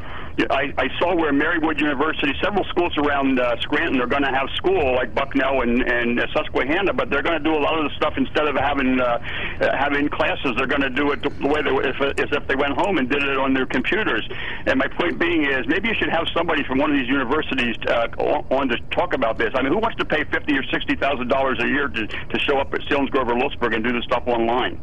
[0.51, 4.47] I, I saw where Marywood University, several schools around uh, Scranton are going to have
[4.55, 7.89] school like Bucknell and, and uh, Susquehanna, but they're going to do a lot of
[7.89, 9.17] the stuff instead of having uh,
[9.61, 10.53] uh, having classes.
[10.55, 13.09] They're going to do it the way they if, as if they went home and
[13.09, 14.27] did it on their computers.
[14.67, 17.75] And my point being is maybe you should have somebody from one of these universities
[17.88, 18.07] uh,
[18.51, 19.51] on to talk about this.
[19.55, 22.39] I mean, who wants to pay fifty or sixty thousand dollars a year to to
[22.39, 24.79] show up at Selinsgrove or Lewisburg and do this stuff online?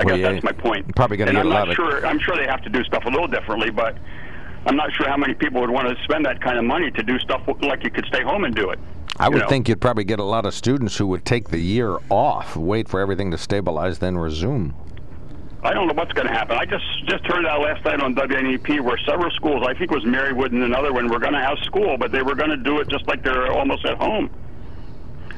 [0.00, 0.94] I Well, guess yeah, that's my point.
[0.94, 2.06] probably gonna and get I'm a lot of- sure.
[2.06, 3.96] I'm sure they have to do stuff a little differently, but
[4.66, 7.02] I'm not sure how many people would want to spend that kind of money to
[7.02, 8.78] do stuff like you could stay home and do it.
[9.18, 9.48] I would know?
[9.48, 12.88] think you'd probably get a lot of students who would take the year off, wait
[12.88, 14.74] for everything to stabilize, then resume.
[15.64, 16.56] I don't know what's going to happen.
[16.56, 19.94] I just just heard that last night on WNEP where several schools, I think it
[19.94, 22.56] was Marywood and another one, were going to have school, but they were going to
[22.56, 24.28] do it just like they're almost at home.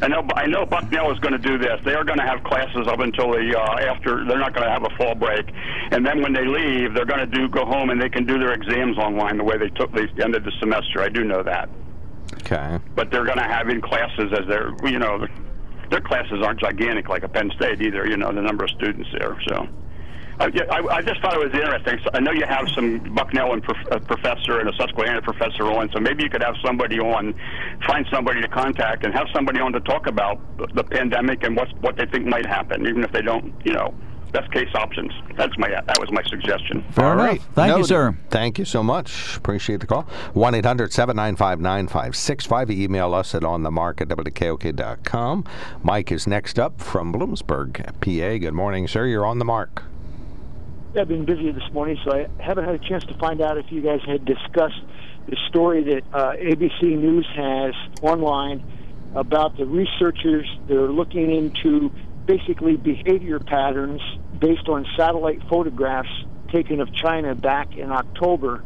[0.03, 0.27] I know.
[0.35, 1.81] I know Bucknell is going to do this.
[1.85, 4.25] They are going to have classes up until the uh, after.
[4.27, 5.47] They're not going to have a fall break,
[5.93, 8.39] and then when they leave, they're going to do go home and they can do
[8.39, 11.01] their exams online the way they took they ended the semester.
[11.01, 11.69] I do know that.
[12.35, 12.79] Okay.
[12.95, 15.27] but they're going to have in classes as they're you know
[15.91, 18.07] their classes aren't gigantic like a Penn State either.
[18.09, 19.39] You know the number of students there.
[19.49, 19.69] So
[20.41, 21.99] I, yeah, I, I just thought it was interesting.
[22.03, 25.65] So I know you have some Bucknell and prof, a professor and a Susquehanna professor
[25.65, 27.35] on, so maybe you could have somebody on,
[27.87, 31.57] find somebody to contact, and have somebody on to talk about the, the pandemic and
[31.57, 33.95] what what they think might happen, even if they don't, you know.
[34.33, 35.13] Best case options.
[35.37, 36.85] That's my that was my suggestion.
[36.91, 37.27] Fair All enough.
[37.29, 37.43] right.
[37.55, 38.19] Thank you, sir.
[38.31, 39.37] Thank you so much.
[39.37, 40.03] Appreciate the call.
[40.33, 42.71] 1 800 795 9565.
[42.73, 45.45] Email us at onthemark at WKOK.com.
[45.85, 48.39] Mike is next up from Bloomsburg, PA.
[48.39, 49.07] Good morning, sir.
[49.07, 49.85] You're on the mark.
[50.97, 53.67] I've been busy this morning, so I haven't had a chance to find out if
[53.71, 54.81] you guys had discussed
[55.27, 58.63] the story that uh, ABC News has online
[59.15, 61.91] about the researchers that are looking into
[62.27, 64.01] basically behavior patterns
[64.39, 66.09] based on satellite photographs
[66.53, 68.63] taken of China back in October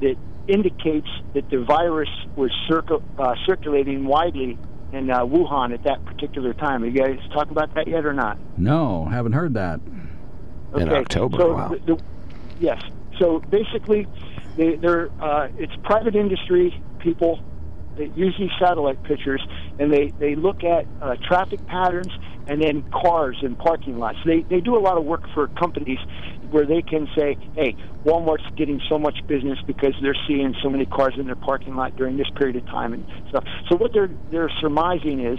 [0.00, 0.16] that
[0.48, 4.58] indicates that the virus was circu- uh, circulating widely
[4.92, 6.82] in uh, Wuhan at that particular time.
[6.82, 8.38] Have you guys talked about that yet or not?
[8.58, 9.80] No, haven't heard that.
[10.76, 11.68] In October, So wow.
[11.68, 12.02] the, the,
[12.60, 12.82] yes.
[13.18, 14.06] So basically,
[14.56, 17.40] they, they're uh, it's private industry people
[17.96, 19.46] that use these satellite pictures,
[19.78, 22.12] and they they look at uh, traffic patterns
[22.46, 24.18] and then cars in parking lots.
[24.24, 25.98] They they do a lot of work for companies
[26.50, 30.84] where they can say, hey, Walmart's getting so much business because they're seeing so many
[30.86, 33.44] cars in their parking lot during this period of time and stuff.
[33.68, 35.38] So what they're they're surmising is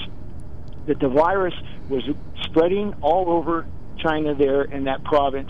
[0.88, 1.54] that the virus
[1.90, 2.04] was
[2.44, 3.66] spreading all over
[3.98, 5.50] China there in that province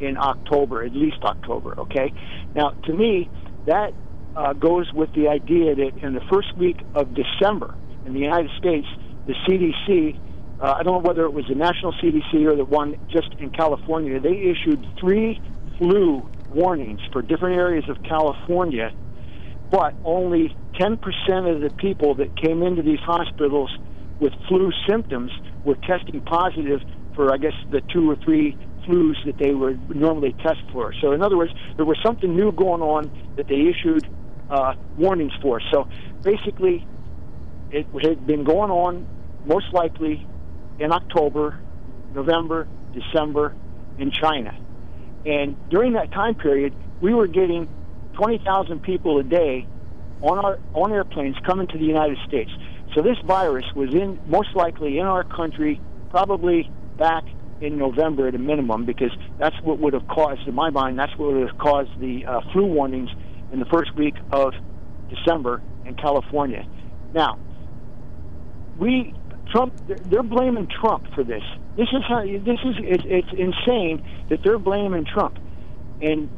[0.00, 2.12] in October, at least October, okay?
[2.54, 3.30] Now, to me,
[3.66, 3.92] that
[4.36, 7.74] uh, goes with the idea that in the first week of December
[8.04, 8.86] in the United States,
[9.26, 10.16] the CDC,
[10.60, 13.50] uh, I don't know whether it was the national CDC or the one just in
[13.50, 15.40] California, they issued three
[15.78, 18.92] flu warnings for different areas of California
[19.70, 20.94] but only 10%
[21.54, 23.70] of the people that came into these hospitals
[24.18, 25.30] with flu symptoms
[25.64, 26.80] were testing positive
[27.18, 28.56] for, I guess, the two or three
[28.86, 30.94] flus that they would normally test for.
[31.00, 34.08] So, in other words, there was something new going on that they issued
[34.48, 35.60] uh, warnings for.
[35.72, 35.88] So,
[36.22, 36.86] basically,
[37.72, 39.04] it had been going on
[39.46, 40.24] most likely
[40.78, 41.58] in October,
[42.14, 43.52] November, December
[43.98, 44.56] in China.
[45.26, 47.68] And during that time period, we were getting
[48.12, 49.66] 20,000 people a day
[50.22, 52.50] on our on airplanes coming to the United States.
[52.94, 57.24] So this virus was in most likely in our country probably back
[57.60, 61.16] in November at a minimum because that's what would have caused, in my mind, that's
[61.16, 63.10] what would have caused the uh, flu warnings
[63.50, 64.52] in the first week of
[65.08, 66.66] December in California.
[67.12, 67.38] Now,
[68.78, 69.14] we
[69.50, 71.42] Trump they're- blaming Trump for this.
[71.76, 75.38] This is how this is it's, it's insane that they're blaming Trump,
[76.00, 76.28] and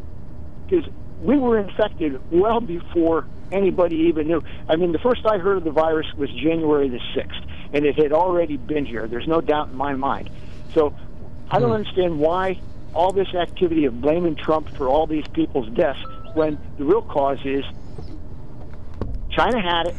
[0.69, 0.85] because
[1.21, 4.43] we were infected well before anybody even knew.
[4.69, 7.41] I mean, the first I heard of the virus was January the sixth,
[7.73, 9.09] and it had already been here.
[9.09, 10.31] There's no doubt in my mind.
[10.75, 10.95] So
[11.51, 11.77] I don't hmm.
[11.77, 12.61] understand why
[12.95, 16.01] all this activity of blaming Trump for all these people's deaths
[16.35, 17.65] when the real cause is
[19.31, 19.95] China had it.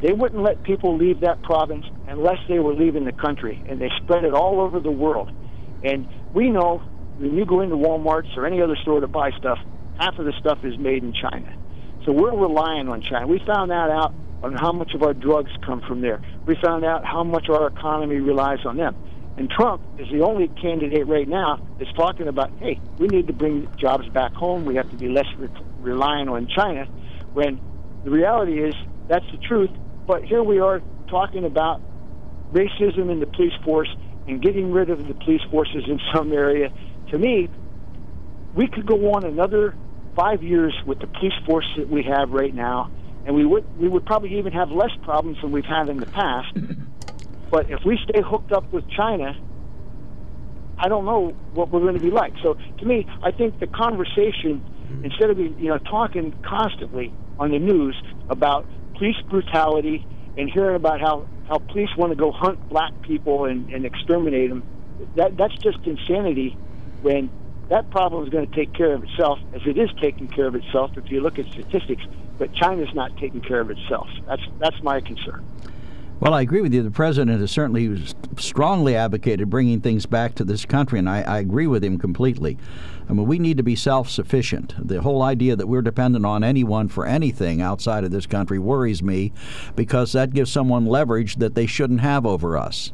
[0.00, 3.90] they wouldn't let people leave that province unless they were leaving the country, and they
[4.02, 5.30] spread it all over the world.
[5.84, 6.78] And we know
[7.18, 9.58] when you go into Walmart's or any other store to buy stuff,
[9.98, 11.56] half of the stuff is made in China.
[12.04, 13.26] So we're relying on China.
[13.26, 16.20] We found that out on how much of our drugs come from there.
[16.46, 18.94] We found out how much our economy relies on them.
[19.36, 23.32] And Trump is the only candidate right now that's talking about, hey, we need to
[23.34, 24.64] bring jobs back home.
[24.64, 26.88] We have to be less re- reliant on China.
[27.34, 27.60] When
[28.02, 28.74] the reality is
[29.08, 29.70] that's the truth.
[30.06, 31.82] But here we are talking about
[32.52, 33.88] racism in the police force
[34.26, 36.70] and getting rid of the police forces in some area.
[37.10, 37.48] To me,
[38.54, 39.76] we could go on another
[40.14, 42.90] five years with the police force that we have right now,
[43.24, 46.06] and we would we would probably even have less problems than we've had in the
[46.06, 46.56] past.
[47.50, 49.36] But if we stay hooked up with China,
[50.78, 52.34] I don't know what we're going to be like.
[52.42, 55.04] So to me, I think the conversation, mm-hmm.
[55.04, 57.96] instead of you know talking constantly on the news
[58.28, 63.44] about police brutality and hearing about how how police want to go hunt black people
[63.44, 64.64] and, and exterminate them,
[65.14, 66.56] that that's just insanity.
[67.02, 67.30] When
[67.68, 70.54] that problem is going to take care of itself, as it is taking care of
[70.54, 72.02] itself if you look at statistics.
[72.38, 74.08] But China's not taking care of itself.
[74.26, 75.42] That's that's my concern.
[76.18, 76.82] Well, I agree with you.
[76.82, 78.02] The president has certainly
[78.38, 82.56] strongly advocated bringing things back to this country, and I, I agree with him completely.
[83.06, 84.74] I mean, we need to be self sufficient.
[84.78, 89.02] The whole idea that we're dependent on anyone for anything outside of this country worries
[89.02, 89.32] me
[89.74, 92.92] because that gives someone leverage that they shouldn't have over us.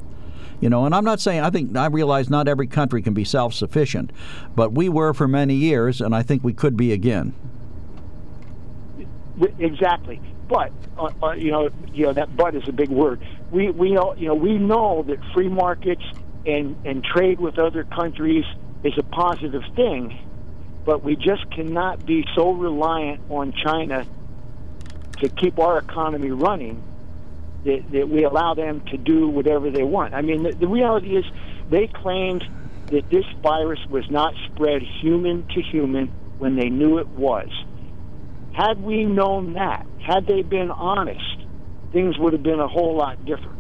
[0.61, 3.25] You know, and I'm not saying I think I realize not every country can be
[3.25, 4.11] self sufficient,
[4.57, 7.35] but we were for many years, and I think we could be again.
[9.61, 10.21] Exactly
[10.53, 13.21] but uh, uh, you know, you know that "but" is a big word.
[13.51, 16.03] We we know you know we know that free markets
[16.47, 18.45] and and trade with other countries
[18.85, 20.19] is a positive thing,
[20.85, 24.07] but we just cannot be so reliant on China
[25.21, 26.83] to keep our economy running
[27.65, 30.15] that, that we allow them to do whatever they want.
[30.15, 31.25] I mean, the, the reality is
[31.71, 32.45] they claimed
[32.91, 37.49] that this virus was not spread human to human when they knew it was.
[38.53, 41.39] Had we known that, had they been honest,
[41.93, 43.59] things would have been a whole lot different.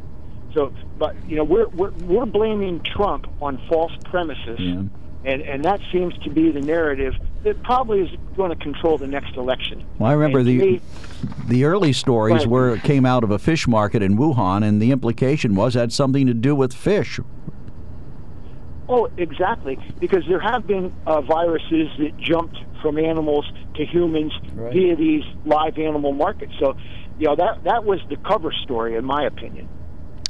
[0.54, 4.82] So, but you know, we're we're, we're blaming Trump on false premises, yeah.
[5.24, 9.06] and and that seems to be the narrative that probably is going to control the
[9.06, 9.84] next election.
[9.98, 10.80] Well, I remember the me,
[11.48, 14.90] the early stories where it came out of a fish market in Wuhan, and the
[14.90, 17.18] implication was it had something to do with fish.
[18.88, 19.78] Oh, exactly.
[20.00, 24.72] Because there have been uh, viruses that jumped from animals to humans right.
[24.72, 26.52] via these live animal markets.
[26.58, 26.74] So,
[27.16, 29.68] you know, that that was the cover story, in my opinion.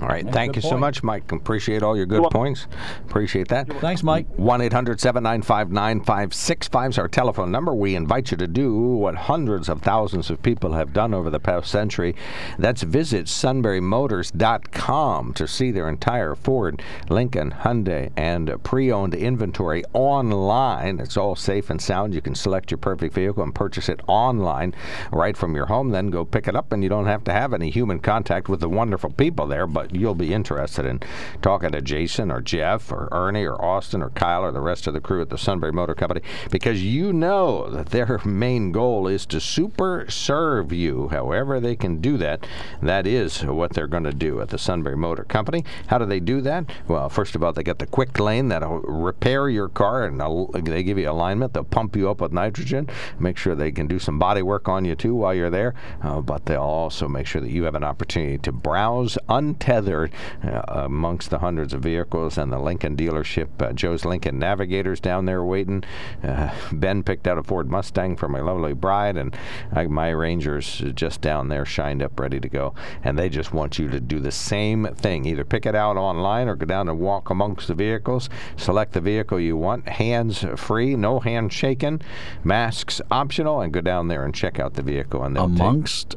[0.02, 0.24] All right.
[0.24, 0.72] That's Thank you point.
[0.72, 1.30] so much, Mike.
[1.30, 2.66] Appreciate all your good points.
[3.06, 3.68] Appreciate that.
[3.80, 4.26] Thanks, Mike.
[4.36, 7.72] 1 800 795 9565 is our telephone number.
[7.72, 11.38] We invite you to do what hundreds of thousands of people have done over the
[11.38, 12.16] past century.
[12.58, 20.98] That's visit sunburymotors.com to see their entire Ford, Lincoln, Hyundai, and pre owned inventory online.
[20.98, 22.12] It's all safe and sound.
[22.12, 24.74] You can select your perfect vehicle and purchase it online
[25.12, 25.90] right from your home.
[25.90, 28.58] Then go pick it up, and you don't have to have any human contact with
[28.58, 29.68] the wonderful people there.
[29.68, 31.00] But you'll be interested in
[31.40, 34.94] talking to Jason or Jeff or Ernie or Austin or Kyle or the rest of
[34.94, 39.26] the crew at the Sunbury Motor Company because you know that their main goal is
[39.26, 41.08] to super serve you.
[41.08, 42.46] However, they can do that,
[42.80, 45.64] that is what they're going to do at the Sunbury Motor Company.
[45.88, 46.64] How do they do that?
[46.88, 50.20] Well, first of all, they get the quick lane that'll repair your car and
[50.66, 51.54] they give you alignment.
[51.54, 52.88] They'll pump you up with nitrogen,
[53.18, 56.20] make sure they can do some body work on you too while you're there, uh,
[56.20, 61.30] but they'll also make sure that you have an opportunity to browse untethered uh, amongst
[61.30, 63.48] the hundreds of vehicles and the Lincoln dealership.
[63.60, 65.84] Uh, Joe's Lincoln Navigators down there waiting.
[66.22, 69.36] Uh, ben picked out a Ford Mustang for my lovely bride, and
[69.72, 72.74] I, my Ranger's just down there, shined up, ready to go.
[73.02, 75.24] And they just want you to do the same thing.
[75.26, 78.28] Either pick it out online or go down and walk amongst the vehicles.
[78.56, 79.88] Select the vehicle you want.
[79.88, 82.00] Hands free, no hand shaking.
[82.44, 85.22] Masks optional, and go down there and check out the vehicle.
[85.24, 86.16] And amongst.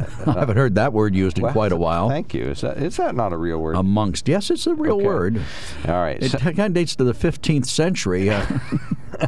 [0.26, 2.08] I haven't heard that word used in well, quite a while.
[2.08, 2.44] Thank you.
[2.44, 3.76] Is that is that not a real word?
[3.76, 4.28] Amongst.
[4.28, 5.04] Yes, it's a real okay.
[5.04, 5.42] word.
[5.86, 6.22] All right.
[6.22, 8.30] It so, kind of dates to the 15th century.
[8.30, 8.46] Uh,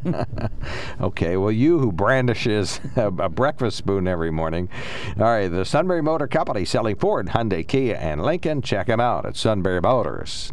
[1.01, 1.37] okay.
[1.37, 4.69] Well, you who brandishes a, a, breakfast spoon every morning.
[5.19, 5.49] All right.
[5.49, 8.63] The Sunbury Motor Company selling Ford, Hyundai, Kia, and Lincoln.
[8.63, 10.53] Check them out at Sunbury Motors.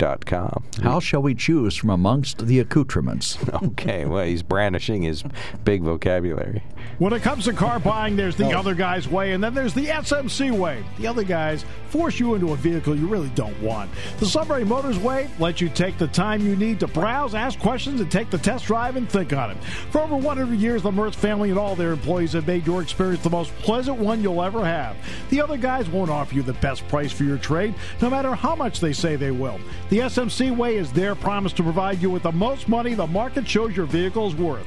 [0.00, 0.64] mark.com.
[0.82, 3.38] How shall we choose from amongst the accoutrements?
[3.64, 5.24] Okay, well, he's brandishing his
[5.64, 6.62] big vocabulary.
[6.98, 9.86] When it comes to car buying, there's the other guy's way, and then there's the
[9.86, 10.84] SMC way.
[10.98, 13.90] The other guys force you into a vehicle you really don't want.
[14.18, 18.00] The Sunbury Motors way lets you take the time you need to browse, ask questions,
[18.00, 19.56] and take the test drive and think on it.
[19.90, 23.22] For over 100 years, the Mertz family and all their employees have made your experience
[23.22, 24.96] the most pleasant one you'll ever have.
[25.30, 28.54] The other guys won't offer you the best price for your trade, no matter how
[28.54, 29.58] much they say they will.
[29.94, 33.46] The SMC way is their promise to provide you with the most money the market
[33.46, 34.66] shows your vehicle is worth.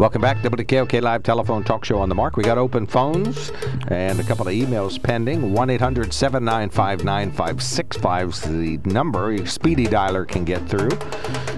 [0.00, 2.38] Welcome back, to WKOK Live Telephone Talk Show on the Mark.
[2.38, 3.52] We got open phones
[3.88, 5.52] and a couple of emails pending.
[5.52, 9.30] 1 800 795 9565 is the number.
[9.30, 10.88] Your speedy dialer can get through.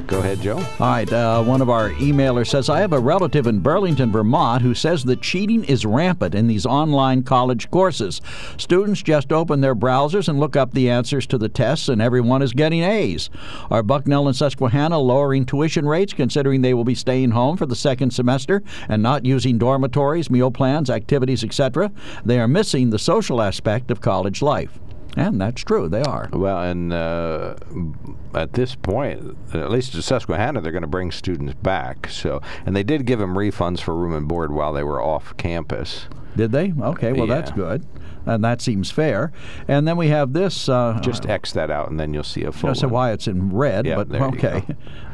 [0.08, 0.56] Go ahead, Joe.
[0.56, 1.10] All right.
[1.10, 5.04] Uh, one of our emailers says I have a relative in Burlington, Vermont, who says
[5.04, 8.20] that cheating is rampant in these online college courses.
[8.56, 12.42] Students just open their browsers and look up the answers to the tests, and everyone
[12.42, 13.30] is getting A's.
[13.70, 17.76] Are Bucknell and Susquehanna lowering tuition rates, considering they will be staying home for the
[17.76, 18.31] second semester
[18.88, 21.90] and not using dormitories, meal plans, activities, etc.?
[22.24, 24.78] They are missing the social aspect of college life.
[25.14, 26.30] And that's true, they are.
[26.32, 27.54] Well, and uh,
[28.34, 32.08] at this point, at least at Susquehanna, they're going to bring students back.
[32.08, 35.36] So, and they did give them refunds for room and board while they were off
[35.36, 36.06] campus.
[36.34, 36.72] Did they?
[36.80, 37.34] Okay, well, Yeah.
[37.34, 37.84] that's good.
[38.24, 39.32] And that seems fair.
[39.68, 40.66] And then we have this.
[40.68, 42.70] Uh, Just X that out, and then you'll see a full.
[42.70, 42.94] I don't know one.
[42.94, 44.64] why it's in red, Yeah, but okay.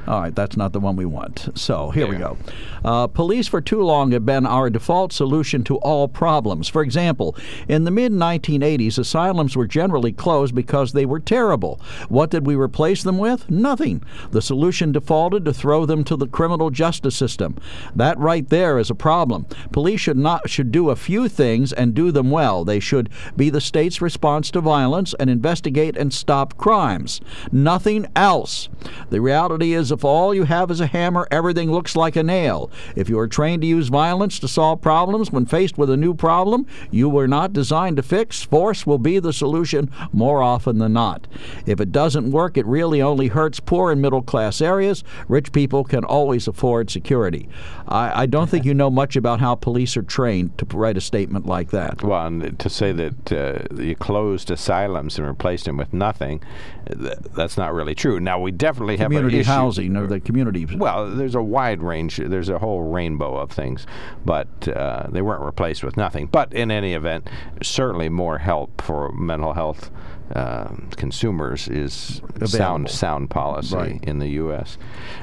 [0.08, 1.50] All right, that's not the one we want.
[1.54, 2.38] So here we go.
[2.82, 6.66] Uh, police for too long have been our default solution to all problems.
[6.66, 7.36] For example,
[7.68, 11.78] in the mid 1980s, asylums were generally closed because they were terrible.
[12.08, 13.50] What did we replace them with?
[13.50, 14.02] Nothing.
[14.30, 17.56] The solution defaulted to throw them to the criminal justice system.
[17.94, 19.44] That right there is a problem.
[19.72, 22.64] Police should not should do a few things and do them well.
[22.64, 27.20] They should be the state's response to violence and investigate and stop crimes.
[27.52, 28.70] Nothing else.
[29.10, 32.70] The reality is if all you have is a hammer, everything looks like a nail.
[32.94, 36.14] If you are trained to use violence to solve problems when faced with a new
[36.14, 40.92] problem you were not designed to fix, force will be the solution more often than
[40.92, 41.26] not.
[41.66, 45.02] If it doesn't work, it really only hurts poor and middle class areas.
[45.26, 47.48] Rich people can always afford security.
[47.88, 51.00] I, I don't think you know much about how police are trained to write a
[51.00, 52.02] statement like that.
[52.02, 56.42] Well, and to say that uh, you closed asylums and replaced them with nothing,
[56.86, 58.20] th- that's not really true.
[58.20, 60.66] Now, we definitely have an Community housing or the community.
[60.66, 62.18] Well, there's a wide range.
[62.18, 63.86] There's a whole rainbow of things,
[64.24, 66.26] but uh, they weren't replaced with nothing.
[66.26, 67.28] But in any event,
[67.62, 69.90] certainly more help for mental health
[70.34, 72.48] uh, consumers is Available.
[72.48, 74.04] sound sound policy Right.
[74.04, 74.76] in the U.S.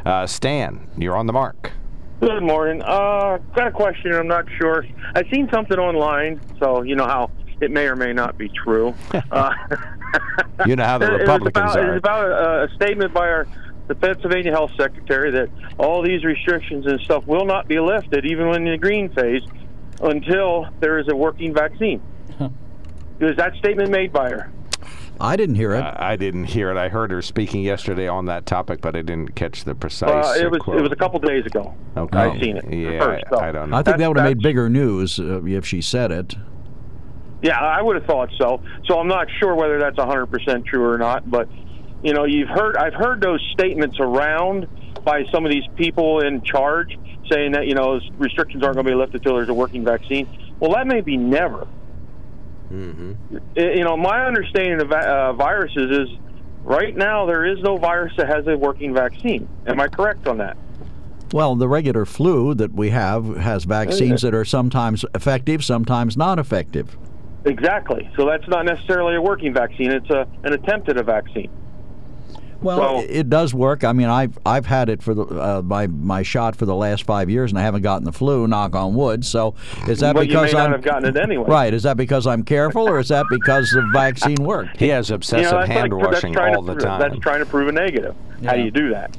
[0.04, 1.72] Uh, Stan, you're on the mark.
[2.22, 2.82] Good morning.
[2.82, 4.14] Uh, got a question.
[4.14, 4.86] I'm not sure.
[5.14, 7.30] I've seen something online, so you know how
[7.62, 8.96] it may or may not be true.
[9.32, 9.52] uh,
[10.66, 11.92] You know how the it Republicans about, It are.
[11.92, 13.48] was about a, a statement by our
[13.88, 18.48] the Pennsylvania Health Secretary that all these restrictions and stuff will not be lifted, even
[18.48, 19.44] when in the green phase,
[20.00, 22.02] until there is a working vaccine.
[23.20, 24.50] Was that statement made by her?
[25.20, 25.82] I didn't hear it.
[25.82, 26.78] I I didn't hear it.
[26.78, 30.10] I heard her speaking yesterday on that topic, but I didn't catch the precise.
[30.10, 30.78] Uh, it uh, was quote.
[30.78, 31.74] it was a couple days ago.
[31.96, 32.18] Okay.
[32.18, 33.24] I've seen it Yeah, first.
[33.28, 33.40] I, so.
[33.42, 33.78] I don't know.
[33.78, 36.36] I think that would have made bigger news uh, if she said it.
[37.42, 38.62] Yeah, I would have thought so.
[38.86, 41.48] So I'm not sure whether that's 100% true or not, but
[42.04, 44.68] you know, you've heard I've heard those statements around
[45.04, 46.98] by some of these people in charge
[47.32, 50.28] saying that, you know, restrictions aren't going to be lifted until there's a working vaccine.
[50.60, 51.68] Well, that may be never.
[52.72, 53.38] Mm-hmm.
[53.56, 56.18] You know, my understanding of uh, viruses is
[56.64, 59.48] right now there is no virus that has a working vaccine.
[59.68, 60.58] Am I correct on that?
[61.34, 66.40] Well, the regular flu that we have has vaccines that are sometimes effective, sometimes not
[66.40, 66.98] effective.
[67.46, 68.10] Exactly.
[68.16, 69.92] So that's not necessarily a working vaccine.
[69.92, 71.50] It's a an attempt at a vaccine.
[72.62, 73.84] Well, So- it it does work.
[73.84, 77.04] I mean, I've I've had it for the uh, my my shot for the last
[77.04, 78.48] five years, and I haven't gotten the flu.
[78.48, 79.26] Knock on wood.
[79.26, 79.56] So,
[79.88, 81.46] is that But you because may not I'm have gotten it anyway.
[81.48, 81.74] right?
[81.74, 84.78] Is that because I'm careful, or is that because the vaccine worked?
[84.78, 87.00] He has You obsessive know, hand like- washing all the prove- time.
[87.00, 88.16] That's trying to prove a negative.
[88.44, 89.16] How do you do that?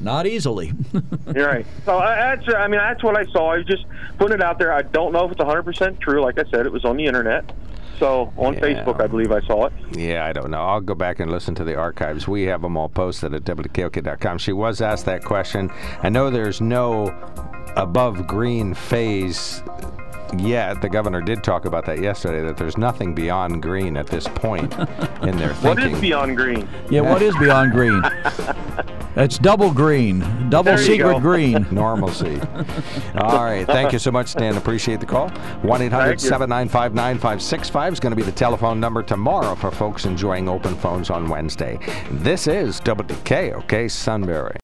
[0.00, 0.72] Not easily.
[1.34, 1.66] You're right.
[1.84, 3.52] So I, that's, I mean, that's what I saw.
[3.54, 3.84] I was just
[4.18, 4.72] putting it out there.
[4.72, 6.22] I don't know if it's 100% true.
[6.22, 7.50] Like I said, it was on the internet.
[7.98, 8.60] So on Yeah.
[8.60, 9.72] Facebook, I believe I saw it.
[9.92, 10.60] Yeah, I don't know.
[10.62, 12.28] I'll go back and listen to the archives.
[12.28, 14.38] We have them all posted at WKOK.com.
[14.38, 15.70] She was asked that question.
[16.02, 17.06] I know there's no
[17.76, 19.62] above green phase
[20.38, 20.80] yet.
[20.80, 24.72] The governor did talk about that yesterday, that there's nothing beyond green at this point
[25.22, 25.94] in their What thinking.
[25.96, 26.68] is beyond green?
[26.90, 28.02] Yeah, what is beyond green?
[29.16, 31.66] It's double green, double There secret green.
[31.72, 32.40] Normalcy.
[33.16, 33.66] All right.
[33.66, 34.56] Thank you so much, Stan.
[34.56, 35.28] Appreciate the call.
[35.30, 40.48] 1 800 795 9565 is going to be the telephone number tomorrow for folks enjoying
[40.48, 41.80] open phones on Wednesday.
[42.12, 44.54] This is WKOK Sunbury.